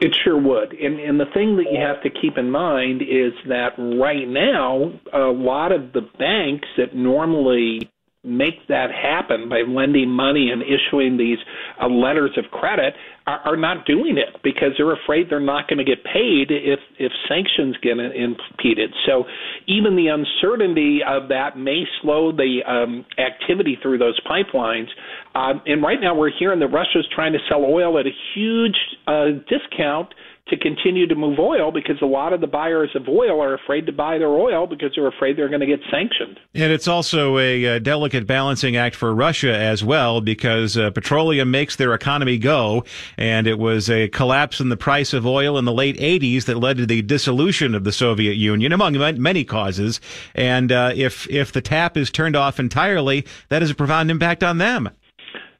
It 0.00 0.14
sure 0.24 0.38
would. 0.40 0.72
And 0.72 0.98
and 0.98 1.20
the 1.20 1.26
thing 1.32 1.56
that 1.56 1.66
you 1.70 1.80
have 1.80 2.02
to 2.02 2.10
keep 2.10 2.36
in 2.36 2.50
mind 2.50 3.02
is 3.02 3.32
that 3.48 3.74
right 3.78 4.28
now 4.28 4.92
a 5.12 5.30
lot 5.30 5.72
of 5.72 5.92
the 5.92 6.02
banks 6.18 6.68
that 6.76 6.94
normally 6.94 7.90
make 8.24 8.66
that 8.68 8.90
happen 8.90 9.48
by 9.48 9.60
lending 9.68 10.08
money 10.08 10.50
and 10.50 10.62
issuing 10.62 11.16
these 11.16 11.38
uh, 11.80 11.86
letters 11.86 12.30
of 12.36 12.50
credit 12.50 12.94
are, 13.26 13.40
are 13.40 13.56
not 13.56 13.86
doing 13.86 14.18
it 14.18 14.40
because 14.42 14.70
they're 14.76 14.92
afraid 14.92 15.30
they're 15.30 15.40
not 15.40 15.68
going 15.68 15.78
to 15.78 15.84
get 15.84 16.04
paid 16.04 16.50
if 16.50 16.78
if 16.98 17.12
sanctions 17.28 17.76
get 17.82 17.98
impeded. 17.98 18.90
So 19.06 19.24
even 19.66 19.96
the 19.96 20.08
uncertainty 20.08 21.00
of 21.06 21.28
that 21.28 21.56
may 21.56 21.84
slow 22.02 22.32
the 22.32 22.60
um, 22.66 23.04
activity 23.18 23.78
through 23.80 23.98
those 23.98 24.18
pipelines. 24.20 24.88
Um, 25.34 25.62
and 25.66 25.82
right 25.82 25.98
now 26.00 26.14
we're 26.14 26.30
hearing 26.38 26.60
that 26.60 26.68
Russia's 26.68 27.06
trying 27.14 27.32
to 27.32 27.38
sell 27.48 27.64
oil 27.64 27.98
at 27.98 28.06
a 28.06 28.12
huge 28.34 28.76
uh, 29.06 29.40
discount 29.48 30.14
to 30.48 30.58
continue 30.58 31.06
to 31.06 31.14
move 31.14 31.38
oil 31.38 31.72
because 31.72 31.96
a 32.02 32.06
lot 32.06 32.34
of 32.34 32.42
the 32.42 32.46
buyers 32.46 32.90
of 32.94 33.08
oil 33.08 33.42
are 33.42 33.54
afraid 33.54 33.86
to 33.86 33.92
buy 33.92 34.18
their 34.18 34.28
oil 34.28 34.66
because 34.66 34.90
they're 34.94 35.06
afraid 35.06 35.38
they're 35.38 35.48
going 35.48 35.60
to 35.60 35.66
get 35.66 35.80
sanctioned. 35.90 36.38
And 36.54 36.70
it's 36.70 36.86
also 36.86 37.38
a, 37.38 37.64
a 37.64 37.80
delicate 37.80 38.26
balancing 38.26 38.76
act 38.76 38.94
for 38.94 39.14
Russia 39.14 39.56
as 39.56 39.82
well 39.82 40.20
because 40.20 40.76
uh, 40.76 40.90
petroleum 40.90 41.50
makes 41.50 41.76
their 41.76 41.94
economy 41.94 42.36
go. 42.36 42.84
And 43.16 43.46
it 43.46 43.58
was 43.58 43.88
a 43.88 44.08
collapse 44.08 44.60
in 44.60 44.68
the 44.68 44.76
price 44.76 45.14
of 45.14 45.26
oil 45.26 45.56
in 45.56 45.64
the 45.64 45.72
late 45.72 45.96
80s 45.96 46.44
that 46.44 46.58
led 46.58 46.76
to 46.76 46.84
the 46.84 47.00
dissolution 47.00 47.74
of 47.74 47.84
the 47.84 47.92
Soviet 47.92 48.34
Union, 48.34 48.72
among 48.72 48.98
many 48.98 49.44
causes. 49.44 49.98
And 50.34 50.70
uh, 50.70 50.92
if, 50.94 51.28
if 51.30 51.52
the 51.52 51.62
tap 51.62 51.96
is 51.96 52.10
turned 52.10 52.36
off 52.36 52.60
entirely, 52.60 53.24
that 53.48 53.62
has 53.62 53.70
a 53.70 53.74
profound 53.74 54.10
impact 54.10 54.42
on 54.42 54.58
them. 54.58 54.90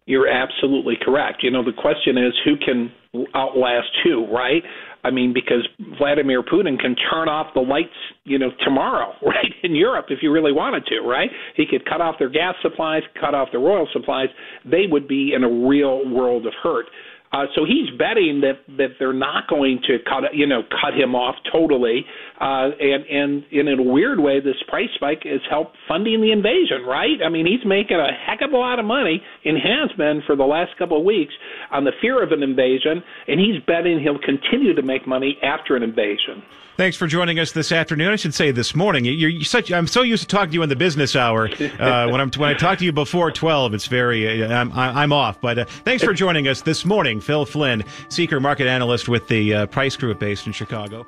You're 0.04 0.28
absolutely 0.28 0.98
correct. 1.02 1.42
You 1.42 1.50
know, 1.50 1.64
the 1.64 1.72
question 1.72 2.18
is 2.18 2.34
who 2.44 2.58
can 2.58 2.92
outlast 3.34 3.88
who, 4.02 4.26
right? 4.32 4.62
I 5.04 5.10
mean, 5.10 5.34
because 5.34 5.68
Vladimir 5.98 6.42
Putin 6.42 6.78
can 6.78 6.96
turn 7.10 7.28
off 7.28 7.48
the 7.54 7.60
lights, 7.60 7.92
you 8.24 8.38
know, 8.38 8.50
tomorrow, 8.64 9.12
right, 9.22 9.52
in 9.62 9.74
Europe 9.74 10.06
if 10.08 10.20
you 10.22 10.32
really 10.32 10.52
wanted 10.52 10.86
to, 10.86 11.00
right? 11.00 11.30
He 11.56 11.66
could 11.66 11.84
cut 11.84 12.00
off 12.00 12.16
their 12.18 12.30
gas 12.30 12.54
supplies, 12.62 13.02
cut 13.20 13.34
off 13.34 13.48
their 13.52 13.60
oil 13.60 13.86
supplies. 13.92 14.28
They 14.64 14.86
would 14.88 15.06
be 15.06 15.32
in 15.34 15.44
a 15.44 15.66
real 15.68 16.08
world 16.08 16.46
of 16.46 16.52
hurt. 16.62 16.86
Uh, 17.34 17.46
so 17.56 17.64
he's 17.64 17.90
betting 17.98 18.40
that 18.42 18.62
that 18.78 18.94
they're 19.00 19.12
not 19.12 19.48
going 19.48 19.80
to 19.84 19.98
cut 20.08 20.22
you 20.32 20.46
know 20.46 20.62
cut 20.80 20.94
him 20.94 21.16
off 21.16 21.34
totally, 21.50 22.06
uh, 22.40 22.70
and 22.78 23.04
and 23.10 23.44
in 23.50 23.66
a 23.66 23.82
weird 23.82 24.20
way, 24.20 24.38
this 24.38 24.54
price 24.68 24.88
spike 24.94 25.24
has 25.24 25.40
helped 25.50 25.76
funding 25.88 26.20
the 26.20 26.30
invasion, 26.30 26.86
right? 26.86 27.18
I 27.26 27.28
mean, 27.28 27.44
he's 27.44 27.66
making 27.66 27.98
a 27.98 28.12
heck 28.12 28.40
of 28.40 28.52
a 28.52 28.56
lot 28.56 28.78
of 28.78 28.84
money 28.84 29.20
and 29.44 29.56
has 29.58 29.90
been 29.98 30.22
for 30.26 30.36
the 30.36 30.44
last 30.44 30.78
couple 30.78 30.96
of 30.96 31.04
weeks 31.04 31.34
on 31.72 31.82
the 31.82 31.92
fear 32.00 32.22
of 32.22 32.30
an 32.30 32.44
invasion, 32.44 33.02
and 33.26 33.40
he's 33.40 33.60
betting 33.66 33.98
he'll 33.98 34.22
continue 34.22 34.72
to 34.72 34.82
make 34.82 35.04
money 35.04 35.36
after 35.42 35.74
an 35.74 35.82
invasion. 35.82 36.44
Thanks 36.76 36.96
for 36.96 37.06
joining 37.06 37.38
us 37.38 37.52
this 37.52 37.70
afternoon. 37.70 38.10
I 38.10 38.16
should 38.16 38.34
say 38.34 38.50
this 38.50 38.74
morning. 38.74 39.04
You're, 39.04 39.30
you're 39.30 39.44
such. 39.44 39.70
I'm 39.70 39.86
so 39.86 40.02
used 40.02 40.24
to 40.24 40.28
talking 40.28 40.50
to 40.50 40.54
you 40.54 40.62
in 40.64 40.68
the 40.68 40.74
business 40.74 41.14
hour. 41.14 41.48
Uh, 41.48 42.08
when 42.10 42.20
I'm 42.20 42.30
when 42.32 42.50
I 42.50 42.54
talk 42.54 42.78
to 42.78 42.84
you 42.84 42.90
before 42.90 43.30
twelve, 43.30 43.74
it's 43.74 43.86
very. 43.86 44.42
Uh, 44.42 44.52
I'm 44.52 44.72
I'm 44.72 45.12
off. 45.12 45.40
But 45.40 45.58
uh, 45.60 45.64
thanks 45.66 46.02
for 46.02 46.12
joining 46.12 46.48
us 46.48 46.62
this 46.62 46.84
morning, 46.84 47.20
Phil 47.24 47.44
Flynn, 47.44 47.84
Seeker 48.08 48.38
market 48.38 48.66
analyst 48.66 49.08
with 49.08 49.26
the 49.28 49.54
uh, 49.54 49.66
Price 49.66 49.96
Group 49.96 50.18
based 50.18 50.46
in 50.46 50.52
Chicago. 50.52 51.06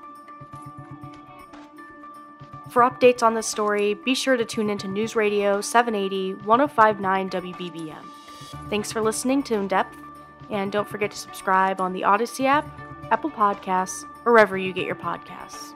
For 2.71 2.83
updates 2.83 3.23
on 3.23 3.35
this 3.35 3.47
story, 3.47 3.95
be 3.95 4.15
sure 4.15 4.37
to 4.37 4.45
tune 4.45 4.69
into 4.69 4.89
News 4.89 5.17
Radio 5.17 5.61
780 5.61 6.35
1059 6.45 7.31
WBBM. 7.31 8.05
Thanks 8.69 8.93
for 8.93 9.01
listening 9.01 9.43
to 9.45 9.55
In 9.55 9.69
Depth, 9.69 9.97
and 10.51 10.73
don't 10.73 10.89
forget 10.89 11.11
to 11.11 11.17
subscribe 11.17 11.81
on 11.81 11.93
the 11.93 12.03
Audacy 12.03 12.45
app, 12.45 12.69
Apple 13.11 13.31
Podcasts, 13.31 14.05
or 14.25 14.33
wherever 14.33 14.59
you 14.59 14.73
get 14.73 14.85
your 14.85 14.97
podcasts. 14.97 15.76